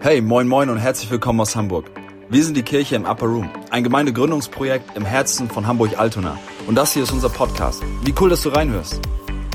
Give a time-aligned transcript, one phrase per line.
[0.00, 1.90] Hey, moin moin und herzlich willkommen aus Hamburg.
[2.30, 6.38] Wir sind die Kirche im Upper Room, ein Gemeindegründungsprojekt im Herzen von Hamburg-Altona.
[6.68, 7.82] Und das hier ist unser Podcast.
[8.04, 9.00] Wie cool, dass du reinhörst.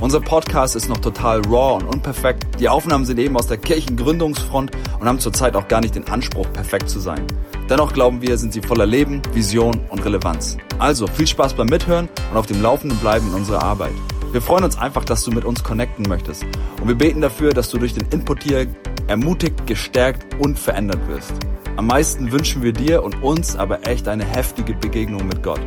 [0.01, 2.59] Unser Podcast ist noch total raw und unperfekt.
[2.59, 6.51] Die Aufnahmen sind eben aus der Kirchengründungsfront und haben zurzeit auch gar nicht den Anspruch,
[6.51, 7.25] perfekt zu sein.
[7.69, 10.57] Dennoch glauben wir, sind sie voller Leben, Vision und Relevanz.
[10.77, 13.93] Also viel Spaß beim Mithören und auf dem Laufenden bleiben in unserer Arbeit.
[14.33, 16.43] Wir freuen uns einfach, dass du mit uns connecten möchtest.
[16.81, 18.67] Und wir beten dafür, dass du durch den Input hier
[19.13, 21.33] ermutigt, gestärkt und verändert wirst.
[21.75, 25.59] Am meisten wünschen wir dir und uns aber echt eine heftige Begegnung mit Gott,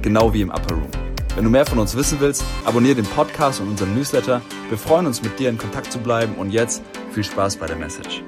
[0.00, 0.88] genau wie im Upper Room.
[1.34, 4.40] Wenn du mehr von uns wissen willst, abonniere den Podcast und unseren Newsletter.
[4.70, 6.82] Wir freuen uns, mit dir in Kontakt zu bleiben und jetzt
[7.12, 8.22] viel Spaß bei der Message.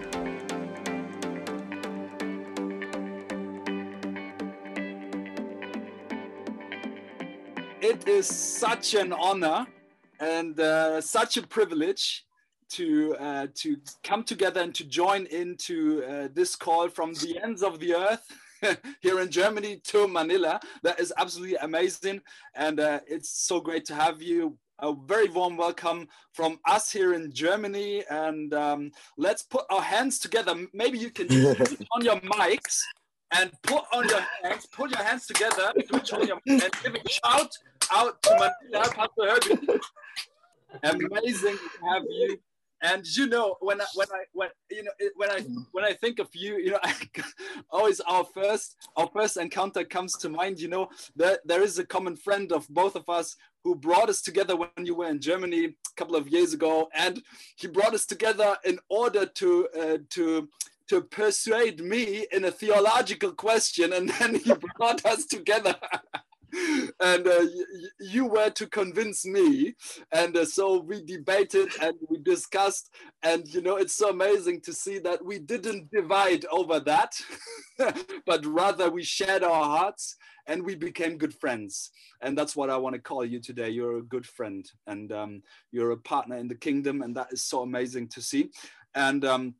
[7.81, 9.67] It is such an honor
[10.19, 12.26] and uh, such a privilege
[12.71, 17.63] to uh, to come together and to join into uh, this call from the ends
[17.63, 18.27] of the earth
[19.01, 20.61] here in Germany to Manila.
[20.83, 22.21] That is absolutely amazing,
[22.55, 24.59] and uh, it's so great to have you.
[24.81, 30.19] A very warm welcome from us here in Germany, and um, let's put our hands
[30.19, 30.55] together.
[30.75, 31.29] Maybe you can
[31.93, 32.81] on your mics
[33.33, 35.73] and put on your hands, put your hands together,
[36.27, 37.51] your and give a shout
[37.91, 39.81] out to Manila, Pastor Herbie.
[40.83, 42.39] Amazing to have you
[42.83, 45.41] and you know when I, when I when you know when I
[45.73, 46.95] when I think of you you know I,
[47.71, 51.87] always our first our first encounter comes to mind you know there there is a
[51.87, 55.65] common friend of both of us who brought us together when you were in Germany
[55.65, 56.89] a couple of years ago.
[56.95, 57.21] And
[57.57, 60.49] he brought us together in order to uh, to
[60.89, 63.93] to persuade me in a theological question.
[63.93, 65.75] And then he brought us together
[67.01, 67.45] and uh,
[68.01, 69.75] you were to convince me.
[70.13, 72.91] And uh, so we debated and we discussed.
[73.23, 77.13] And you know it's so amazing to see that we didn't divide over that
[78.27, 80.17] but rather we shared our hearts
[80.47, 81.91] and we became good friends.
[82.23, 83.71] And that's what i want to call you today.
[83.71, 87.43] You're a good friend and um, you're a partner in the kingdom and that is
[87.43, 88.51] so amazing to see.
[88.95, 89.55] And um,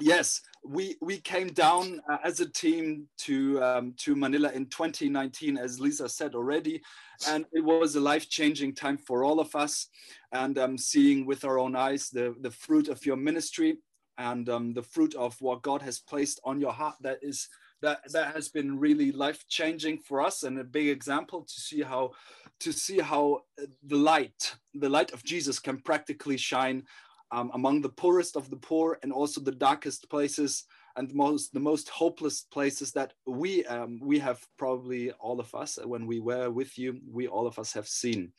[0.00, 5.56] yes we we came down uh, as a team to um, to Manila in 2019,
[5.56, 6.82] as Lisa said already,
[7.26, 9.88] and it was a life-changing time for all of us.
[10.32, 13.78] And um, seeing with our own eyes the the fruit of your ministry
[14.18, 16.96] and um, the fruit of what God has placed on your heart.
[17.00, 17.48] That is
[17.80, 22.12] that that has been really life-changing for us and a big example to see how
[22.60, 23.42] to see how
[23.86, 26.82] the light the light of Jesus can practically shine
[27.30, 30.64] um, among the poorest of the poor and also the darkest places
[30.96, 35.78] and most the most hopeless places that we um, we have probably all of us
[35.84, 38.32] when we were with you we all of us have seen.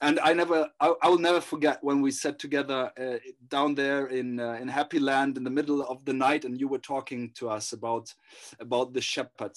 [0.00, 3.18] And i never i, I will never forget when we sat together uh,
[3.48, 6.68] down there in uh, in happy land in the middle of the night and you
[6.68, 8.12] were talking to us about
[8.58, 9.52] about the shepherd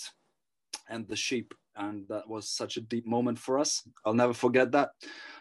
[0.90, 1.54] and the sheep.
[1.76, 3.88] And that was such a deep moment for us.
[4.06, 4.92] I'll never forget that.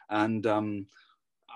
[0.09, 0.87] And um,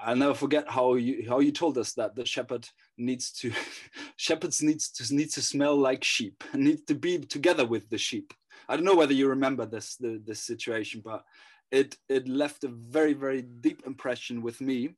[0.03, 2.69] I'll never forget how you how you told us that the shepherd
[2.99, 3.53] needs to
[4.17, 7.99] shepherds needs to need to smell like sheep and need to be together with the
[7.99, 8.33] sheep.
[8.69, 11.25] I don't know whether you remember this the, this situation, but
[11.71, 14.95] it it left a very very deep impression with me,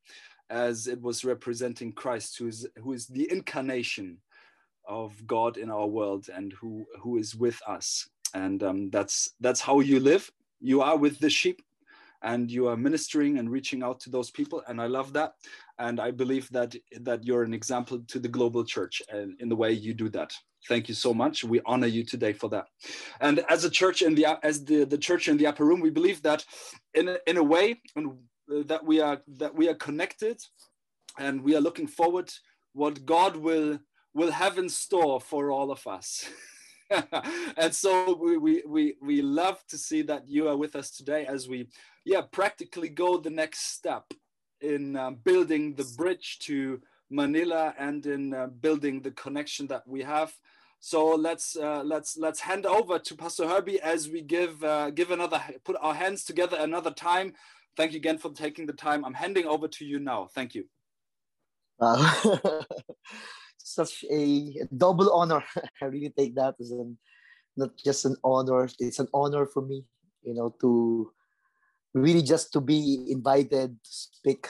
[0.51, 4.19] as it was representing Christ, who is who is the incarnation
[4.87, 9.61] of God in our world and who who is with us, and um, that's that's
[9.61, 10.31] how you live.
[10.61, 11.63] You are with the sheep
[12.23, 15.33] and you are ministering and reaching out to those people and i love that.
[15.79, 19.57] And i believe that that you're an example to the global church and in the
[19.57, 20.33] way you do that.
[20.67, 21.45] Thank you so much.
[21.45, 22.67] We honor you today for that.
[23.21, 25.91] And as a church in the as the the church in the upper room we
[25.91, 26.45] believe that
[26.95, 30.41] in a, in a way uh, that we are that we are connected
[31.19, 32.33] and we are looking forward
[32.73, 33.79] what god will
[34.15, 36.29] will have in store for all of us
[37.57, 41.49] and so we, we we love to see that you are with us today as
[41.49, 41.69] we
[42.09, 44.05] yeah, practically go the next step
[44.63, 50.03] in uh, building the bridge to Manila and in uh, building the connection that we
[50.03, 50.33] have.
[50.81, 55.11] So let's uh, let's let's hand over to Pastor Herbie as we give uh, give
[55.11, 57.35] another put our hands together another time.
[57.77, 59.05] Thank you again for taking the time.
[59.05, 60.29] I'm handing over to you now.
[60.35, 60.65] Thank you.
[63.69, 65.45] Such a double honor.
[65.83, 66.97] I really take that as an,
[67.55, 68.67] not just an honor.
[68.81, 69.85] It's an honor for me,
[70.23, 71.13] you know, to
[71.93, 74.49] really just to be invited to speak.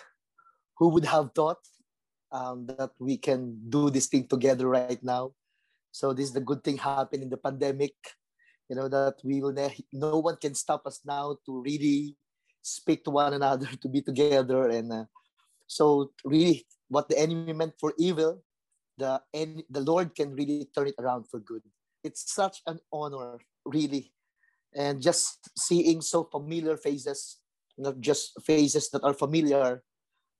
[0.78, 1.58] Who would have thought
[2.30, 5.32] um, that we can do this thing together right now?
[5.90, 7.98] So this is the good thing happened in the pandemic.
[8.70, 12.14] You know that we will ne- no one can stop us now to really
[12.62, 15.04] speak to one another, to be together, and uh,
[15.66, 18.44] so really what the enemy meant for evil,
[18.98, 21.62] the and the Lord can really turn it around for good.
[22.04, 24.12] It's such an honor, really,
[24.74, 27.38] and just seeing so familiar faces,
[27.78, 29.82] not just faces that are familiar,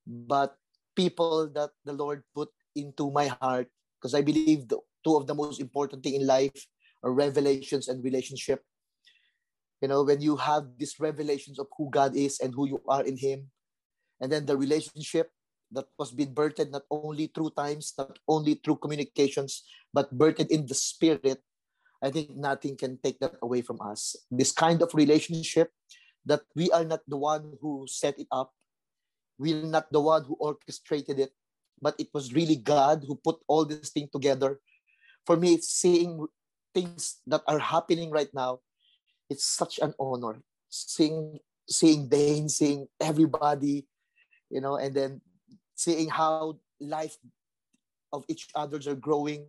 [0.06, 0.56] but
[0.96, 3.68] people that the Lord put into my heart.
[3.98, 6.66] Because I believe the two of the most important thing in life
[7.02, 8.62] are revelations and relationship.
[9.82, 13.02] You know, when you have these revelations of who God is and who you are
[13.02, 13.50] in Him,
[14.20, 15.30] and then the relationship
[15.72, 20.74] that was birthed not only through times, not only through communications, but birthed in the
[20.74, 21.42] spirit,
[22.02, 24.16] I think nothing can take that away from us.
[24.30, 25.72] This kind of relationship
[26.24, 28.52] that we are not the one who set it up,
[29.38, 31.32] we're not the one who orchestrated it,
[31.80, 34.60] but it was really God who put all this thing together.
[35.26, 36.26] For me, seeing
[36.74, 38.60] things that are happening right now,
[39.30, 40.42] it's such an honor.
[40.70, 41.38] Seeing
[41.68, 43.86] seeing Dane, seeing everybody,
[44.50, 45.20] you know, and then
[45.78, 47.14] seeing how life
[48.12, 49.46] of each others are growing,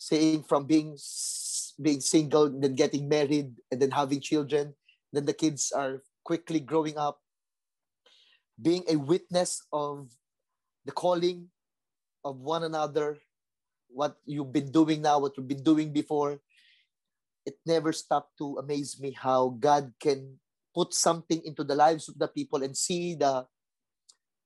[0.00, 0.96] seeing from being
[1.80, 4.74] being single, then getting married, and then having children,
[5.12, 7.20] then the kids are quickly growing up,
[8.60, 10.08] being a witness of
[10.84, 11.48] the calling
[12.24, 13.18] of one another,
[13.88, 16.40] what you've been doing now, what you've been doing before.
[17.44, 20.38] It never stopped to amaze me how God can
[20.72, 23.44] put something into the lives of the people and see the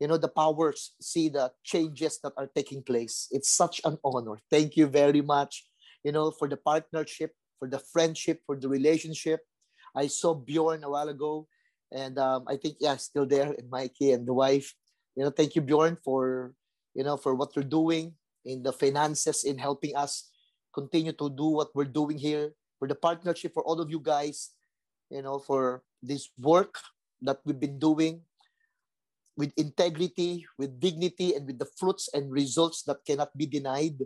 [0.01, 3.29] you know the powers see the changes that are taking place.
[3.31, 4.39] It's such an honor.
[4.51, 5.65] Thank you very much
[6.07, 9.41] you know for the partnership for the friendship for the relationship.
[9.91, 11.49] I saw bjorn a while ago
[11.95, 14.71] and um, i think yeah still there and mikey and the wife.
[15.19, 16.55] You know thank you bjorn for
[16.95, 18.15] you know for what you're doing
[18.47, 20.31] in the finances in helping us
[20.71, 24.53] continue to do what we're doing here for the partnership for all of you guys
[25.11, 26.79] you know for this work
[27.23, 28.21] that we've been doing
[29.37, 34.01] with integrity, with dignity, and with the fruits and results that cannot be denied.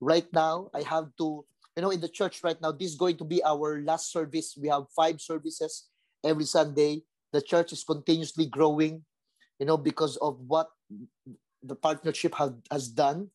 [0.00, 1.44] Right now, I have to,
[1.76, 4.56] you know, in the church right now, this is going to be our last service.
[4.56, 5.88] We have five services
[6.24, 7.04] every Sunday.
[7.32, 9.04] The church is continuously growing,
[9.58, 10.68] you know, because of what
[11.62, 13.28] the partnership has, has done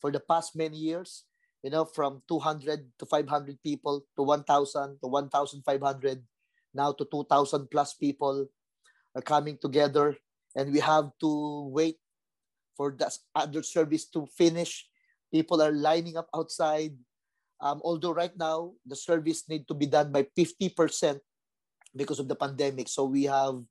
[0.00, 1.24] for the past many years,
[1.62, 6.22] you know, from 200 to 500 people to 1,000 to 1,500,
[6.72, 8.46] now to 2,000 plus people
[9.14, 10.16] are coming together
[10.56, 11.98] and we have to wait
[12.76, 14.86] for the other service to finish.
[15.32, 16.94] People are lining up outside.
[17.60, 21.18] Um, although right now the service need to be done by 50%
[21.96, 22.88] because of the pandemic.
[22.88, 23.62] So we have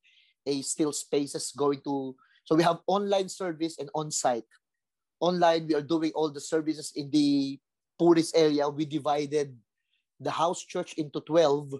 [0.46, 4.48] a still spaces going to, so we have online service and on-site.
[5.20, 7.60] Online, we are doing all the services in the
[8.00, 8.68] poorest area.
[8.68, 9.56] We divided
[10.20, 11.76] the house church into 12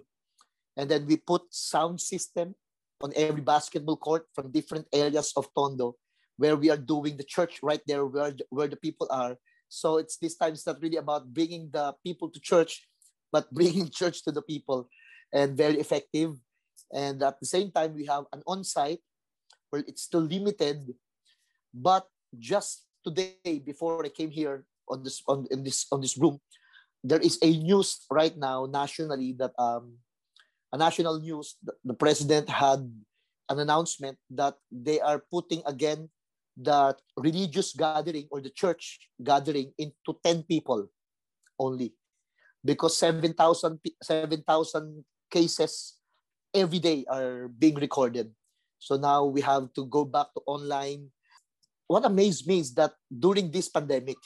[0.76, 2.54] and then we put sound system
[3.04, 5.94] on every basketball court from different areas of Tondo
[6.40, 9.36] where we are doing the church right there where, where the people are.
[9.68, 12.88] So it's this time it's not really about bringing the people to church,
[13.30, 14.88] but bringing church to the people
[15.32, 16.32] and very effective.
[16.92, 19.00] And at the same time, we have an on-site
[19.70, 20.94] where it's still limited,
[21.74, 22.06] but
[22.38, 26.40] just today before I came here on this on in this on this room,
[27.02, 29.98] there is a news right now nationally that um
[30.74, 32.82] a national news, the, president had
[33.48, 36.10] an announcement that they are putting again
[36.58, 40.90] that religious gathering or the church gathering into 10 people
[41.58, 41.94] only
[42.64, 45.94] because 7,000 7, cases
[46.52, 48.34] every day are being recorded.
[48.78, 51.10] So now we have to go back to online.
[51.86, 54.18] What amazed me is that during this pandemic,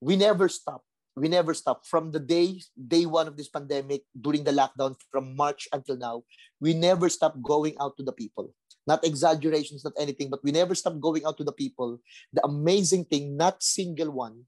[0.00, 0.82] we never stop
[1.16, 5.36] we never stopped from the day day one of this pandemic during the lockdown from
[5.36, 6.22] march until now
[6.60, 8.54] we never stopped going out to the people.
[8.86, 12.00] Not exaggerations not anything but we never stopped going out to the people.
[12.32, 14.44] The amazing thing not single one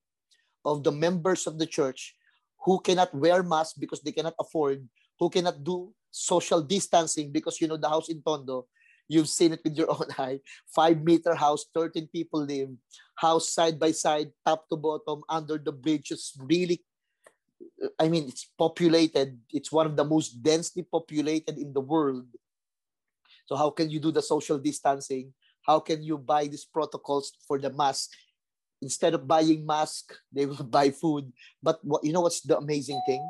[0.64, 2.16] of the members of the church
[2.64, 4.88] who cannot wear masks because they cannot afford
[5.21, 8.66] who cannot do social distancing because you know the house in tondo
[9.08, 10.40] You've seen it with your own eye.
[10.75, 12.70] Five meter house, 13 people live,
[13.16, 16.11] house side by side, top to bottom, under the bridge.
[16.11, 16.82] It's really,
[17.99, 19.38] I mean, it's populated.
[19.52, 22.26] It's one of the most densely populated in the world.
[23.46, 25.34] So how can you do the social distancing?
[25.62, 28.11] How can you buy these protocols for the mask?
[28.80, 31.32] Instead of buying mask, they will buy food.
[31.62, 33.25] But what you know what's the amazing thing?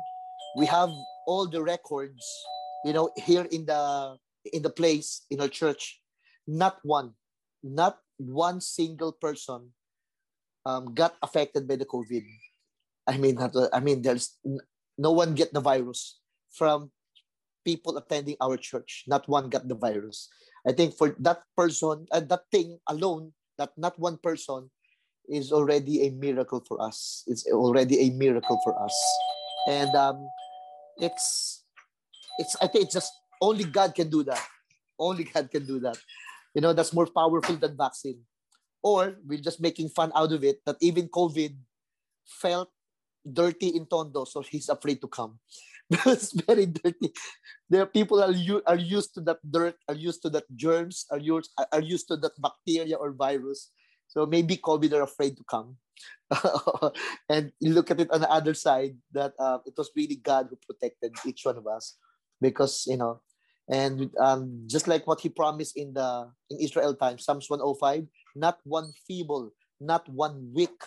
[0.57, 0.89] We have
[1.27, 2.23] all the records,
[2.85, 4.15] you know, here in the
[4.53, 6.01] in the place in our church,
[6.47, 7.13] not one,
[7.63, 9.73] not one single person
[10.65, 12.25] um, got affected by the COVID.
[13.07, 13.37] I mean,
[13.73, 14.37] I mean, there's
[14.97, 16.19] no one get the virus
[16.51, 16.91] from
[17.63, 19.03] people attending our church.
[19.07, 20.29] Not one got the virus.
[20.67, 24.69] I think for that person, uh, that thing alone, that not one person,
[25.29, 27.23] is already a miracle for us.
[27.27, 28.93] It's already a miracle for us.
[29.67, 30.27] And um,
[30.97, 31.63] it's,
[32.37, 33.11] it's, I think it's just
[33.41, 34.41] only God can do that.
[34.99, 35.97] Only God can do that.
[36.53, 38.21] You know, that's more powerful than vaccine.
[38.81, 41.55] Or we're just making fun out of it that even COVID
[42.25, 42.69] felt
[43.25, 45.39] dirty in Tondo, so he's afraid to come.
[46.05, 47.11] it's very dirty.
[47.69, 48.33] There people are,
[48.65, 52.17] are used to that dirt, are used to that germs, are used, are used to
[52.17, 53.71] that bacteria or virus.
[54.07, 55.77] So maybe COVID are afraid to come.
[57.29, 60.47] and you look at it on the other side that uh, it was really God
[60.49, 61.97] who protected each one of us
[62.41, 63.21] because you know
[63.69, 68.05] and um, just like what he promised in the in Israel times Psalms 105
[68.35, 70.77] not one feeble not one weak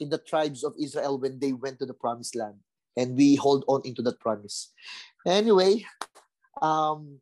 [0.00, 2.56] in the tribes of Israel when they went to the promised land.
[2.96, 4.72] And we hold on into that promise.
[5.26, 5.84] Anyway
[6.60, 7.20] um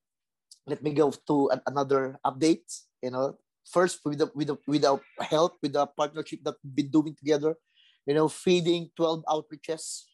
[0.66, 2.66] let me go to another update
[3.02, 3.36] you know.
[3.64, 7.16] First with the with the with the help with the partnership that we've been doing
[7.16, 7.56] together
[8.06, 10.04] you know feeding 12 outreaches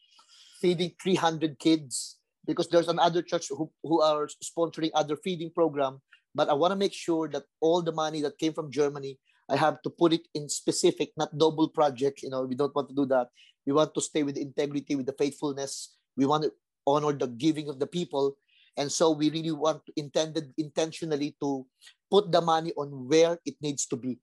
[0.61, 6.00] feeding 300 kids because there's another church who, who are sponsoring other feeding program
[6.35, 9.18] but i want to make sure that all the money that came from germany
[9.49, 12.88] i have to put it in specific not double project you know we don't want
[12.88, 13.28] to do that
[13.66, 16.52] we want to stay with integrity with the faithfulness we want to
[16.87, 18.37] honor the giving of the people
[18.76, 21.66] and so we really want to intended intentionally to
[22.11, 24.18] put the money on where it needs to be.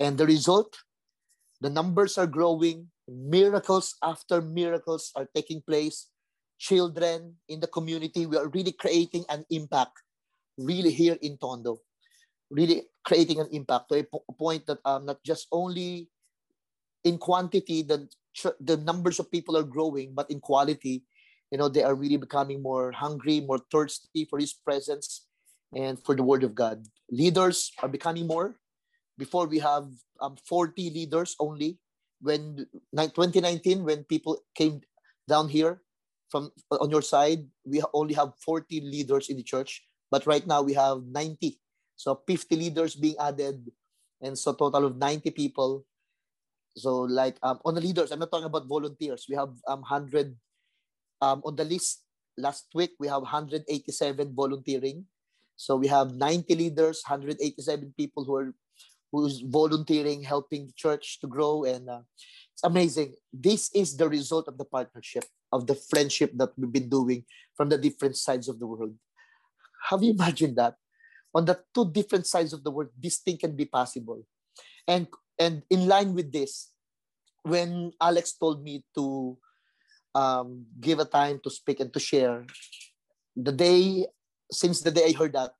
[0.00, 0.76] And the result,
[1.60, 6.08] the numbers are growing, miracles after miracles are taking place.
[6.58, 10.00] Children in the community, we are really creating an impact,
[10.58, 11.78] really here in Tondo,
[12.50, 16.08] really creating an impact to a, po- point that um, not just only
[17.04, 18.08] in quantity, the,
[18.60, 21.04] the numbers of people are growing, but in quality,
[21.50, 25.26] you know, they are really becoming more hungry, more thirsty for His presence
[25.74, 26.84] and for the Word of God.
[27.10, 28.56] Leaders are becoming more.
[29.18, 29.86] Before we have
[30.20, 31.78] um, 40 leaders only.
[32.20, 34.80] When 2019, when people came
[35.28, 35.82] down here
[36.34, 39.86] from on your side, we only have 40 leaders in the church.
[40.10, 41.58] But right now we have 90.
[41.94, 43.70] So 50 leaders being added,
[44.18, 45.86] and so total of 90 people.
[46.74, 49.26] So like um, on the leaders, I'm not talking about volunteers.
[49.30, 50.34] We have um, 100
[51.22, 52.02] um, on the list.
[52.36, 55.06] Last week we have 187 volunteering
[55.56, 58.54] so we have 90 leaders, 187 people who are
[59.12, 62.00] who's volunteering, helping the church to grow, and uh,
[62.54, 63.14] it's amazing.
[63.32, 67.24] This is the result of the partnership, of the friendship that we've been doing
[67.56, 68.94] from the different sides of the world.
[69.90, 70.76] Have you imagined that?
[71.34, 74.22] On the two different sides of the world, this thing can be possible.
[74.86, 76.70] And and in line with this,
[77.42, 79.36] when Alex told me to
[80.14, 82.46] um, give a time to speak and to share,
[83.34, 84.06] the day
[84.52, 85.50] since the day I heard that,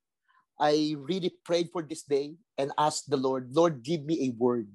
[0.61, 4.71] I really prayed for this day and asked the Lord, Lord, give me a word.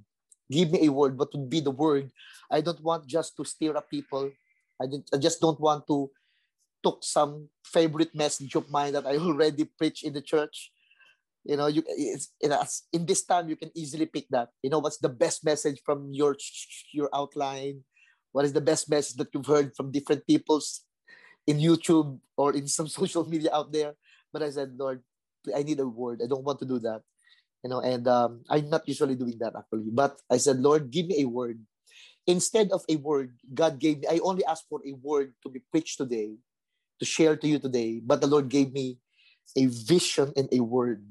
[0.49, 1.17] Give me a word.
[1.17, 2.11] What would be the word?
[2.49, 4.31] I don't want just to stir up people.
[4.81, 6.09] I, I just don't want to
[6.83, 10.71] took some favorite message of mine that I already preach in the church.
[11.45, 14.49] You know, you it's, it's, in this time you can easily pick that.
[14.61, 16.35] You know, what's the best message from your
[16.93, 17.83] your outline?
[18.31, 20.81] What is the best message that you've heard from different people's
[21.47, 23.93] in YouTube or in some social media out there?
[24.31, 25.01] But I said, Lord,
[25.55, 26.21] I need a word.
[26.23, 27.01] I don't want to do that.
[27.63, 29.91] You know, and um, I'm not usually doing that actually.
[29.91, 31.59] But I said, Lord, give me a word.
[32.27, 35.61] Instead of a word, God gave me, I only asked for a word to be
[35.71, 36.35] preached today,
[36.99, 37.99] to share to you today.
[38.03, 38.99] But the Lord gave me
[39.57, 41.03] a vision and a word.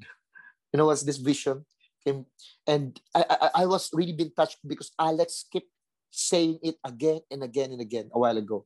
[0.73, 1.67] You know what's this vision?
[2.05, 2.25] came,
[2.67, 5.67] And I, I, I was really been touched because Alex kept
[6.11, 8.65] saying it again and again and again a while ago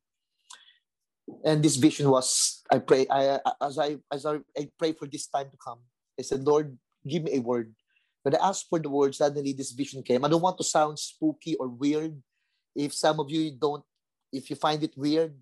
[1.45, 5.27] and this vision was i pray i as i as i, I pray for this
[5.27, 5.79] time to come
[6.19, 7.75] i said lord give me a word.
[8.23, 10.25] When i asked for the word suddenly this vision came.
[10.25, 12.23] I don't want to sound spooky or weird.
[12.75, 13.85] If some of you don't
[14.33, 15.35] if you find it weird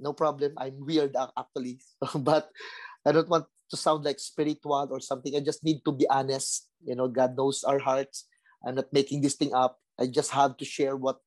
[0.00, 0.54] no problem.
[0.56, 1.82] I'm weird actually.
[2.14, 2.50] But
[3.06, 5.34] i don't want to sound like spiritual or something.
[5.36, 6.70] I just need to be honest.
[6.84, 8.26] You know god knows our hearts.
[8.64, 9.78] I'm not making this thing up.
[9.98, 11.18] I just have to share what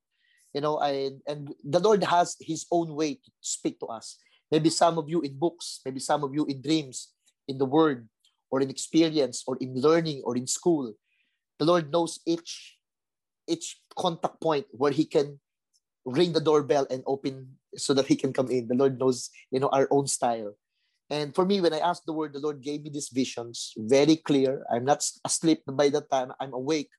[0.55, 4.17] you know I, and the lord has his own way to speak to us.
[4.51, 7.11] Maybe some of you in books maybe some of you in dreams
[7.47, 8.07] in the word
[8.51, 10.93] or in experience or in learning or in school
[11.59, 12.77] the lord knows each
[13.47, 15.39] each contact point where he can
[16.05, 18.67] ring the doorbell and open so that he can come in.
[18.67, 20.55] The lord knows you know our own style.
[21.09, 24.15] And for me when i asked the word the lord gave me these visions very
[24.15, 24.65] clear.
[24.71, 26.31] I'm not asleep by that time.
[26.39, 26.89] I'm awake.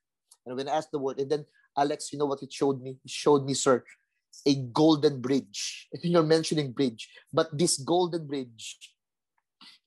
[0.45, 1.45] And when i asked the word and then
[1.75, 3.01] Alex, you know what it showed me?
[3.03, 3.83] It showed me, sir,
[4.45, 5.89] a golden bridge.
[5.93, 8.77] I think you're mentioning bridge, but this golden bridge,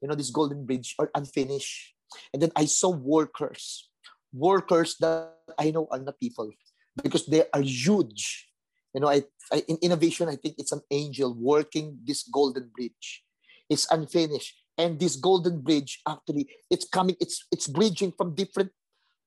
[0.07, 1.99] you know, this golden bridge are unfinished.
[2.31, 3.91] And then I saw workers,
[4.31, 6.55] workers that I know are not people.
[7.03, 8.47] because they are huge.
[8.95, 13.27] You know, I, I in innovation, I think it's an angel working this golden bridge.
[13.69, 14.55] It's unfinished.
[14.79, 18.71] And this golden bridge actually it's coming, it's it's bridging from different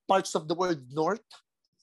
[0.07, 1.27] parts of the world, north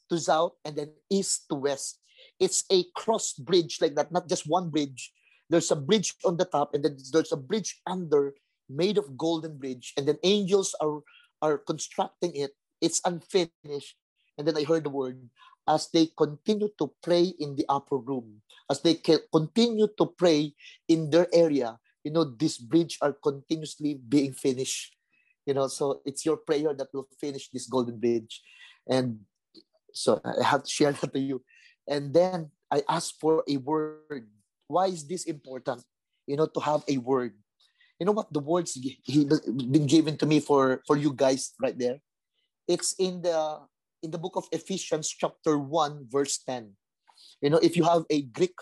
[0.08, 2.00] to south, and then east to west.
[2.40, 5.12] It's a cross bridge like that, not just one bridge.
[5.52, 8.34] There's a bridge on the top, and then there's a bridge under
[8.68, 11.00] made of golden bridge, and then angels are
[11.42, 12.52] are constructing it.
[12.80, 13.96] It's unfinished.
[14.38, 15.20] And then I heard the word
[15.68, 18.94] as they continue to pray in the upper room, as they
[19.32, 20.54] continue to pray
[20.88, 24.94] in their area, you know, this bridge are continuously being finished.
[25.44, 28.42] You know, so it's your prayer that will finish this golden bridge.
[28.88, 29.20] And
[29.92, 31.42] so I have to share that to you.
[31.88, 34.28] And then I asked for a word.
[34.66, 35.82] Why is this important?
[36.26, 37.34] You know, to have a word.
[37.98, 41.76] You know what the words he been given to me for for you guys right
[41.76, 41.98] there.
[42.68, 43.64] It's in the
[44.02, 46.76] in the book of Ephesians chapter 1 verse 10.
[47.40, 48.56] You know, if you have a Greek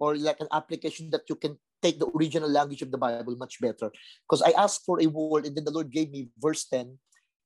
[0.00, 3.60] or like an application that you can take the original language of the Bible much
[3.60, 3.92] better.
[4.24, 6.98] Because I asked for a word and then the Lord gave me verse 10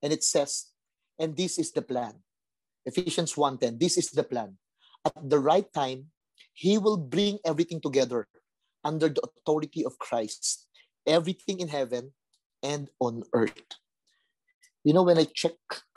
[0.02, 0.70] and it says,
[1.18, 2.14] and this is the plan.
[2.84, 3.78] Ephesians 1:10.
[3.78, 4.58] This is the plan.
[5.04, 6.10] At the right time,
[6.52, 8.28] he will bring everything together
[8.84, 10.68] under the authority of Christ
[11.06, 12.12] everything in heaven
[12.62, 13.78] and on earth.
[14.84, 15.54] You know, when I check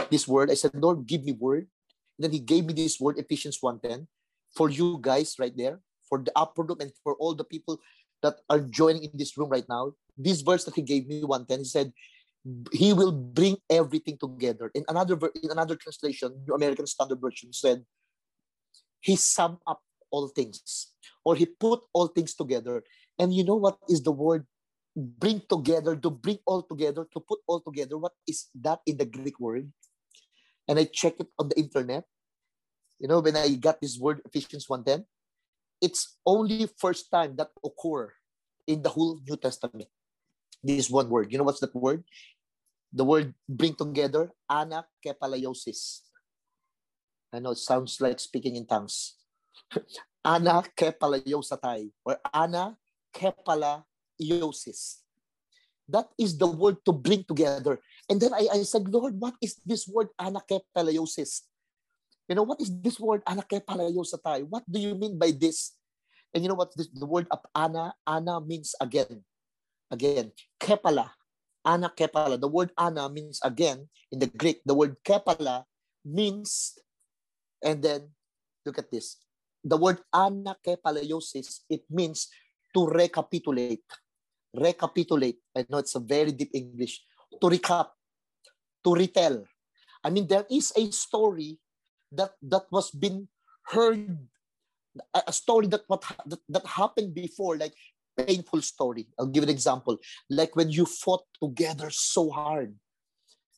[0.10, 1.68] this word, I said, Lord, give me word.
[2.18, 4.08] And then he gave me this word, Ephesians 1.10,
[4.56, 7.80] for you guys right there, for the upper room and for all the people
[8.24, 9.92] that are joining in this room right now.
[10.18, 11.94] This verse that he gave me, 110, he said,
[12.72, 14.72] he will bring everything together.
[14.74, 17.84] In another in another translation, New American Standard Version said,
[19.02, 20.94] he sum up all things,
[21.26, 22.84] or he put all things together.
[23.20, 24.48] And you know what is the word
[24.98, 27.98] bring together, to bring all together, to put all together.
[27.98, 29.72] What is that in the Greek word?
[30.68, 32.04] And I checked it on the internet.
[33.00, 35.06] You know, when I got this word, Ephesians 1.10,
[35.80, 38.12] it's only first time that occur
[38.66, 39.88] in the whole New Testament.
[40.64, 41.32] This one word.
[41.32, 42.04] You know what's that word?
[42.92, 46.02] The word bring together, anakepalaiosis.
[47.32, 49.14] I know it sounds like speaking in tongues.
[50.26, 53.86] Ana anakepalaiosatai or anakepala
[54.22, 55.02] iosis.
[55.88, 57.80] That is the word to bring together.
[58.10, 61.48] And then I, I said, Lord, what is this word anakepalaiosis?
[62.28, 64.52] You know, what is this word anakepalaiosatai?
[64.52, 65.80] What do you mean by this?
[66.36, 69.24] And you know what this, the word of ana, ana means again.
[69.88, 71.16] Again, kepala,
[71.64, 72.36] ana kepala.
[72.36, 74.60] The word ana means again in the Greek.
[74.68, 75.64] The word kepala
[76.04, 76.76] means,
[77.64, 78.12] and then
[78.68, 79.24] look at this.
[79.64, 82.28] The word anakepalaiosis, it means
[82.76, 83.88] to recapitulate
[84.58, 85.38] recapitulate.
[85.56, 87.02] I know it's a very deep English.
[87.42, 87.90] To recap,
[88.84, 89.46] to retell.
[90.04, 91.60] I mean, there is a story
[92.12, 93.28] that that was been
[93.68, 94.18] heard,
[95.14, 97.74] a story that what that, that happened before, like
[98.18, 99.08] painful story.
[99.20, 99.98] I'll give an example.
[100.30, 102.74] Like when you fought together so hard,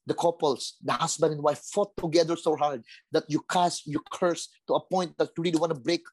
[0.05, 4.49] the couples, the husband and wife fought together so hard that you cast, you curse
[4.67, 6.03] to a point that you really want to break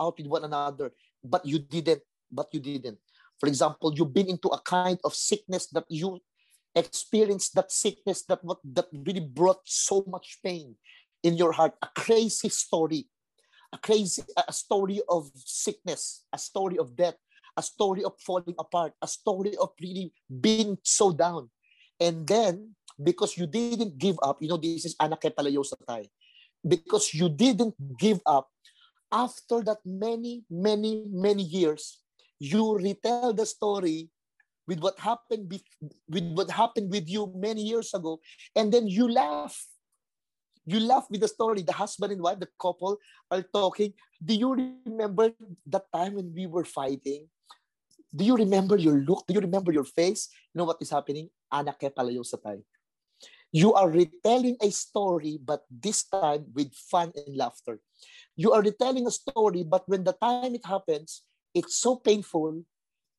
[0.00, 0.92] out with one another,
[1.24, 2.02] but you didn't.
[2.30, 2.98] But you didn't.
[3.38, 6.20] For example, you've been into a kind of sickness that you
[6.74, 10.76] experienced that sickness that what that really brought so much pain
[11.22, 11.74] in your heart.
[11.82, 13.08] A crazy story,
[13.72, 17.16] a crazy a story of sickness, a story of death,
[17.56, 21.50] a story of falling apart, a story of really being so down.
[22.00, 26.08] And then because you didn't give up, you know, this is anakepalayosatai.
[26.66, 28.48] Because you didn't give up,
[29.12, 32.02] after that many, many, many years,
[32.38, 34.10] you retell the story
[34.66, 35.64] with what happened be-
[36.08, 38.18] with what happened with you many years ago
[38.54, 39.66] and then you laugh.
[40.66, 41.62] You laugh with the story.
[41.62, 42.98] The husband and wife the couple
[43.30, 43.94] are talking.
[44.18, 44.50] Do you
[44.84, 45.30] remember
[45.66, 47.28] that time when we were fighting?
[48.10, 49.24] Do you remember your look?
[49.28, 50.28] Do you remember your face?
[50.52, 51.30] You know what is happening?
[51.52, 52.66] Anake palayosatay
[53.52, 57.80] you are retelling a story but this time with fun and laughter.
[58.36, 61.22] You are retelling a story but when the time it happens
[61.56, 62.60] it's so painful,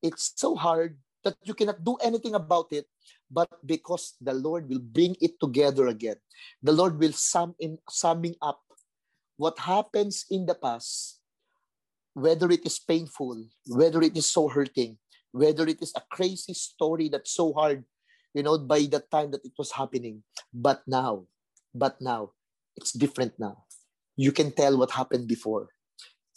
[0.05, 2.85] it's so hard that you cannot do anything about it,
[3.33, 6.21] but because the Lord will bring it together again.
[6.61, 8.61] The Lord will sum in summing up
[9.41, 11.19] what happens in the past,
[12.13, 15.01] whether it is painful, whether it is so hurting,
[15.33, 17.83] whether it is a crazy story that's so hard,
[18.33, 20.21] you know, by the time that it was happening.
[20.53, 21.25] But now,
[21.73, 22.37] but now,
[22.77, 23.65] it's different now.
[24.15, 25.69] You can tell what happened before.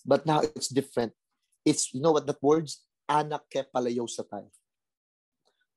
[0.05, 1.13] But now it's different.
[1.65, 2.85] It's, you know what that word's?
[3.11, 4.47] Anakepalayosatai.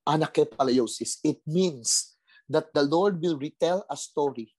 [0.07, 1.17] Anakepalayosis.
[1.23, 2.15] It means
[2.49, 4.53] that the Lord will retell a story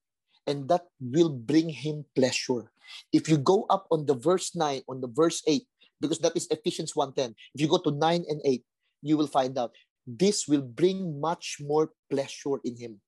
[0.46, 2.70] and that will bring him pleasure.
[3.12, 5.62] If you go up on the verse 9, on the verse 8,
[6.00, 8.62] because that is Ephesians 1.10, if you go to 9 and 8,
[9.02, 9.72] you will find out
[10.06, 13.00] this will bring much more pleasure in him.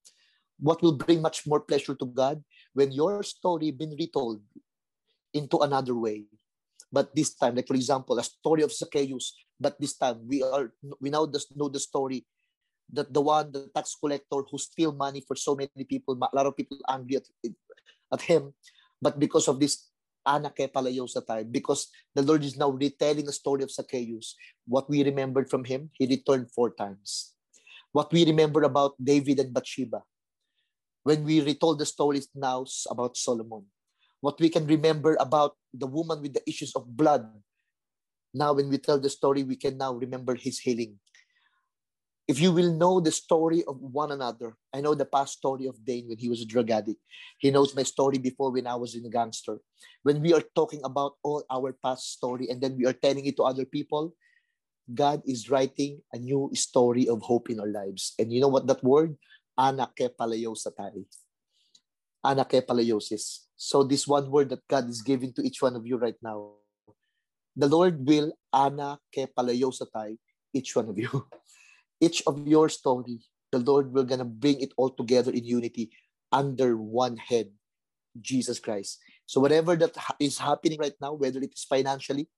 [0.59, 2.43] What will bring much more pleasure to God?
[2.73, 4.41] When your story been retold
[5.35, 6.25] into another way.
[6.93, 10.73] But this time, like for example, a story of Zacchaeus, but this time we are
[11.01, 12.25] we now just know the story
[12.93, 16.47] that the one, the tax collector who steal money for so many people, a lot
[16.47, 17.27] of people angry at,
[18.13, 18.55] at him.
[19.03, 19.91] But because of this
[20.27, 24.35] anake palayo sa time, because the Lord is now retelling the story of Zacchaeus,
[24.67, 27.35] what we remembered from him, he returned four times.
[27.93, 30.03] What we remember about David and Bathsheba,
[31.03, 33.67] when we retold the stories now about Solomon,
[34.27, 37.31] what we can remember about the woman with the issues of blood,
[38.35, 40.99] now when we tell the story, we can now remember his healing
[42.27, 45.79] if you will know the story of one another, I know the past story of
[45.85, 46.99] Dane when he was a drug addict.
[47.39, 49.59] He knows my story before when I was in a gangster.
[50.03, 53.37] When we are talking about all our past story and then we are telling it
[53.37, 54.15] to other people,
[54.93, 58.15] God is writing a new story of hope in our lives.
[58.19, 59.17] And you know what that word?
[59.59, 61.07] Anakepalayosatai.
[62.27, 63.47] Anakepalayosis.
[63.55, 66.59] So this one word that God is giving to each one of you right now.
[67.55, 70.19] The Lord will anakepalayosatai
[70.53, 71.09] each one of you.
[72.01, 75.91] each of your story, the Lord will gonna bring it all together in unity
[76.33, 77.49] under one head,
[78.21, 78.99] Jesus Christ.
[79.25, 82.29] So whatever that is happening right now, whether it is financially,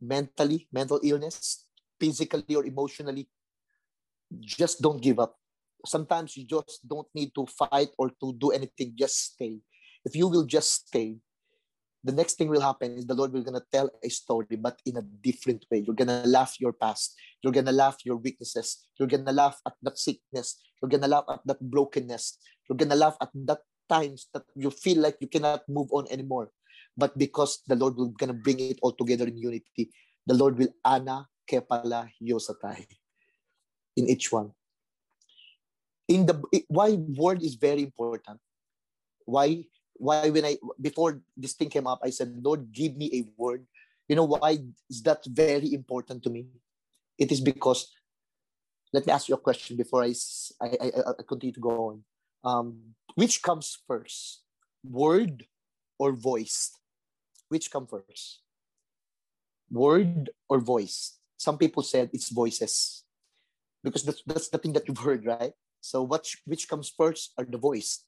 [0.00, 1.66] mentally, mental illness,
[2.00, 3.28] physically or emotionally,
[4.40, 5.36] just don't give up.
[5.86, 8.94] Sometimes you just don't need to fight or to do anything.
[8.96, 9.60] Just stay.
[10.04, 11.18] If you will just stay,
[12.04, 14.96] the next thing will happen is the Lord will gonna tell a story, but in
[14.96, 15.84] a different way.
[15.84, 17.14] You're gonna laugh your past.
[17.42, 18.88] You're gonna laugh your weaknesses.
[18.98, 20.60] You're gonna laugh at that sickness.
[20.80, 22.38] You're gonna laugh at that brokenness.
[22.68, 26.50] You're gonna laugh at that times that you feel like you cannot move on anymore.
[26.96, 29.90] But because the Lord will gonna bring it all together in unity,
[30.26, 32.86] the Lord will ana kepala yosatai
[33.96, 34.52] in each one.
[36.08, 38.40] In the why word is very important.
[39.24, 43.28] Why why when I before this thing came up, I said, Lord, give me a
[43.36, 43.66] word.
[44.08, 46.46] You know why is that very important to me?
[47.18, 47.92] It is because
[48.92, 50.14] let me ask you a question before I,
[50.62, 52.04] I, I, I continue to go on.
[52.44, 54.42] Um, which comes first,
[54.82, 55.44] word
[55.98, 56.72] or voice?
[57.48, 58.40] Which comes first?
[59.70, 61.18] Word or voice?
[61.36, 63.04] Some people said it's voices
[63.84, 65.52] because that's, that's the thing that you've heard, right?
[65.80, 68.04] So what, which comes first are the voice.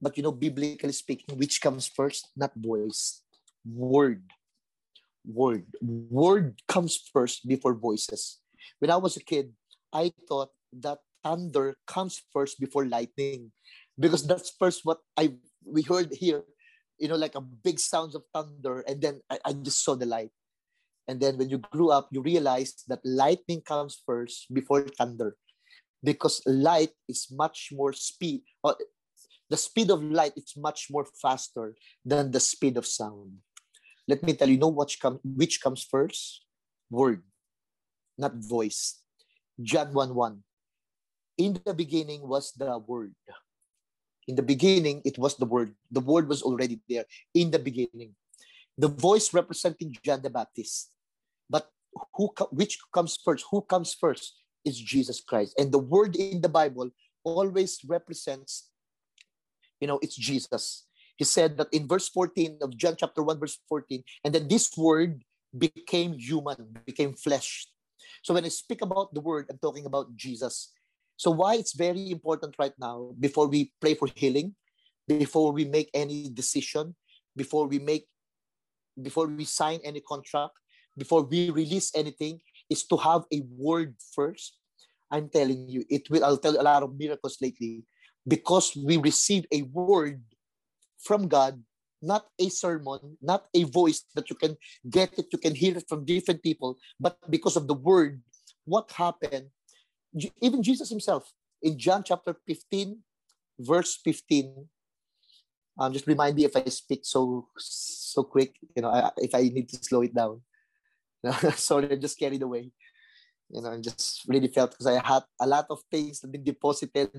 [0.00, 2.28] But you know, biblically speaking, which comes first?
[2.36, 3.22] Not voice,
[3.64, 4.22] word.
[5.24, 5.64] Word.
[5.80, 8.40] Word comes first before voices.
[8.78, 9.52] When I was a kid,
[9.92, 10.50] I thought
[10.84, 13.50] that thunder comes first before lightning
[13.98, 16.44] because that's first what I we heard here,
[16.98, 20.04] you know, like a big sounds of thunder, and then I, I just saw the
[20.04, 20.30] light.
[21.08, 25.36] And then when you grew up, you realized that lightning comes first before thunder
[26.04, 28.76] because light is much more speed or
[29.48, 33.40] the speed of light is much more faster than the speed of sound.
[34.06, 36.44] Let me tell you, know what come, which comes first?
[36.90, 37.22] Word,
[38.18, 39.00] not voice.
[39.60, 40.42] John 1 1.
[41.38, 43.14] In the beginning was the Word.
[44.28, 45.74] In the beginning, it was the Word.
[45.90, 48.14] The Word was already there in the beginning.
[48.76, 50.90] The voice representing John the Baptist.
[51.48, 51.70] But
[52.14, 53.44] who which comes first?
[53.50, 55.54] Who comes first is Jesus Christ.
[55.58, 56.90] And the Word in the Bible
[57.24, 58.70] always represents
[59.84, 60.86] you know, it's Jesus.
[61.16, 64.72] He said that in verse 14 of John chapter 1, verse 14, and then this
[64.76, 65.22] word
[65.56, 67.66] became human, became flesh.
[68.22, 70.72] So when I speak about the word, I'm talking about Jesus.
[71.16, 74.54] So why it's very important right now, before we pray for healing,
[75.06, 76.96] before we make any decision,
[77.36, 78.06] before we make,
[79.00, 80.58] before we sign any contract,
[80.96, 84.58] before we release anything, is to have a word first.
[85.10, 86.24] I'm telling you, it will.
[86.24, 87.84] I'll tell you a lot of miracles lately
[88.26, 90.22] because we receive a word
[90.98, 91.62] from God,
[92.00, 94.56] not a sermon, not a voice that you can
[94.88, 98.22] get it, you can hear it from different people, but because of the word,
[98.64, 99.48] what happened?
[100.40, 101.30] Even Jesus himself
[101.62, 102.98] in John chapter 15,
[103.60, 104.68] verse 15.
[105.76, 109.42] Um, just remind me if I speak so so quick, you know, I, if I
[109.42, 110.40] need to slow it down.
[111.56, 112.70] Sorry, I just carried away.
[113.50, 116.44] You know, I just really felt because I had a lot of things that been
[116.44, 117.10] deposited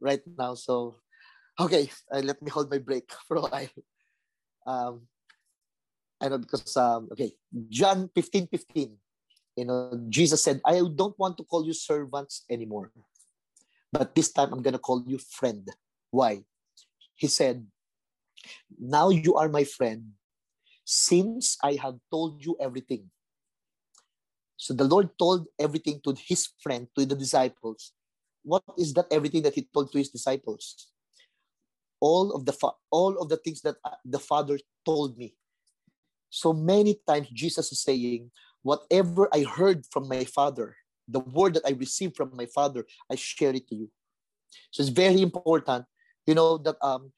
[0.00, 0.54] right now.
[0.54, 0.96] So,
[1.58, 3.74] okay, uh, let me hold my break for a while.
[4.66, 5.02] Um,
[6.20, 7.32] I know because, um, okay,
[7.68, 8.96] John 15 15,
[9.56, 12.92] you know, Jesus said, I don't want to call you servants anymore,
[13.92, 15.66] but this time I'm going to call you friend.
[16.10, 16.44] Why?
[17.22, 17.66] he said,
[18.74, 20.18] Now you are my friend,
[20.84, 23.10] since I have told you everything.
[24.62, 27.90] So the Lord told everything to his friend, to the disciples.
[28.44, 30.86] What is that everything that he told to his disciples?
[31.98, 32.54] All of the
[32.92, 35.34] all of the things that uh, the Father told me.
[36.30, 38.30] So many times Jesus is saying,
[38.62, 40.76] whatever I heard from my Father,
[41.08, 43.90] the word that I received from my Father, I share it to you.
[44.70, 45.86] So it's very important,
[46.24, 47.10] you know, that um,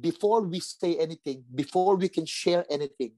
[0.00, 3.12] before we say anything, before we can share anything,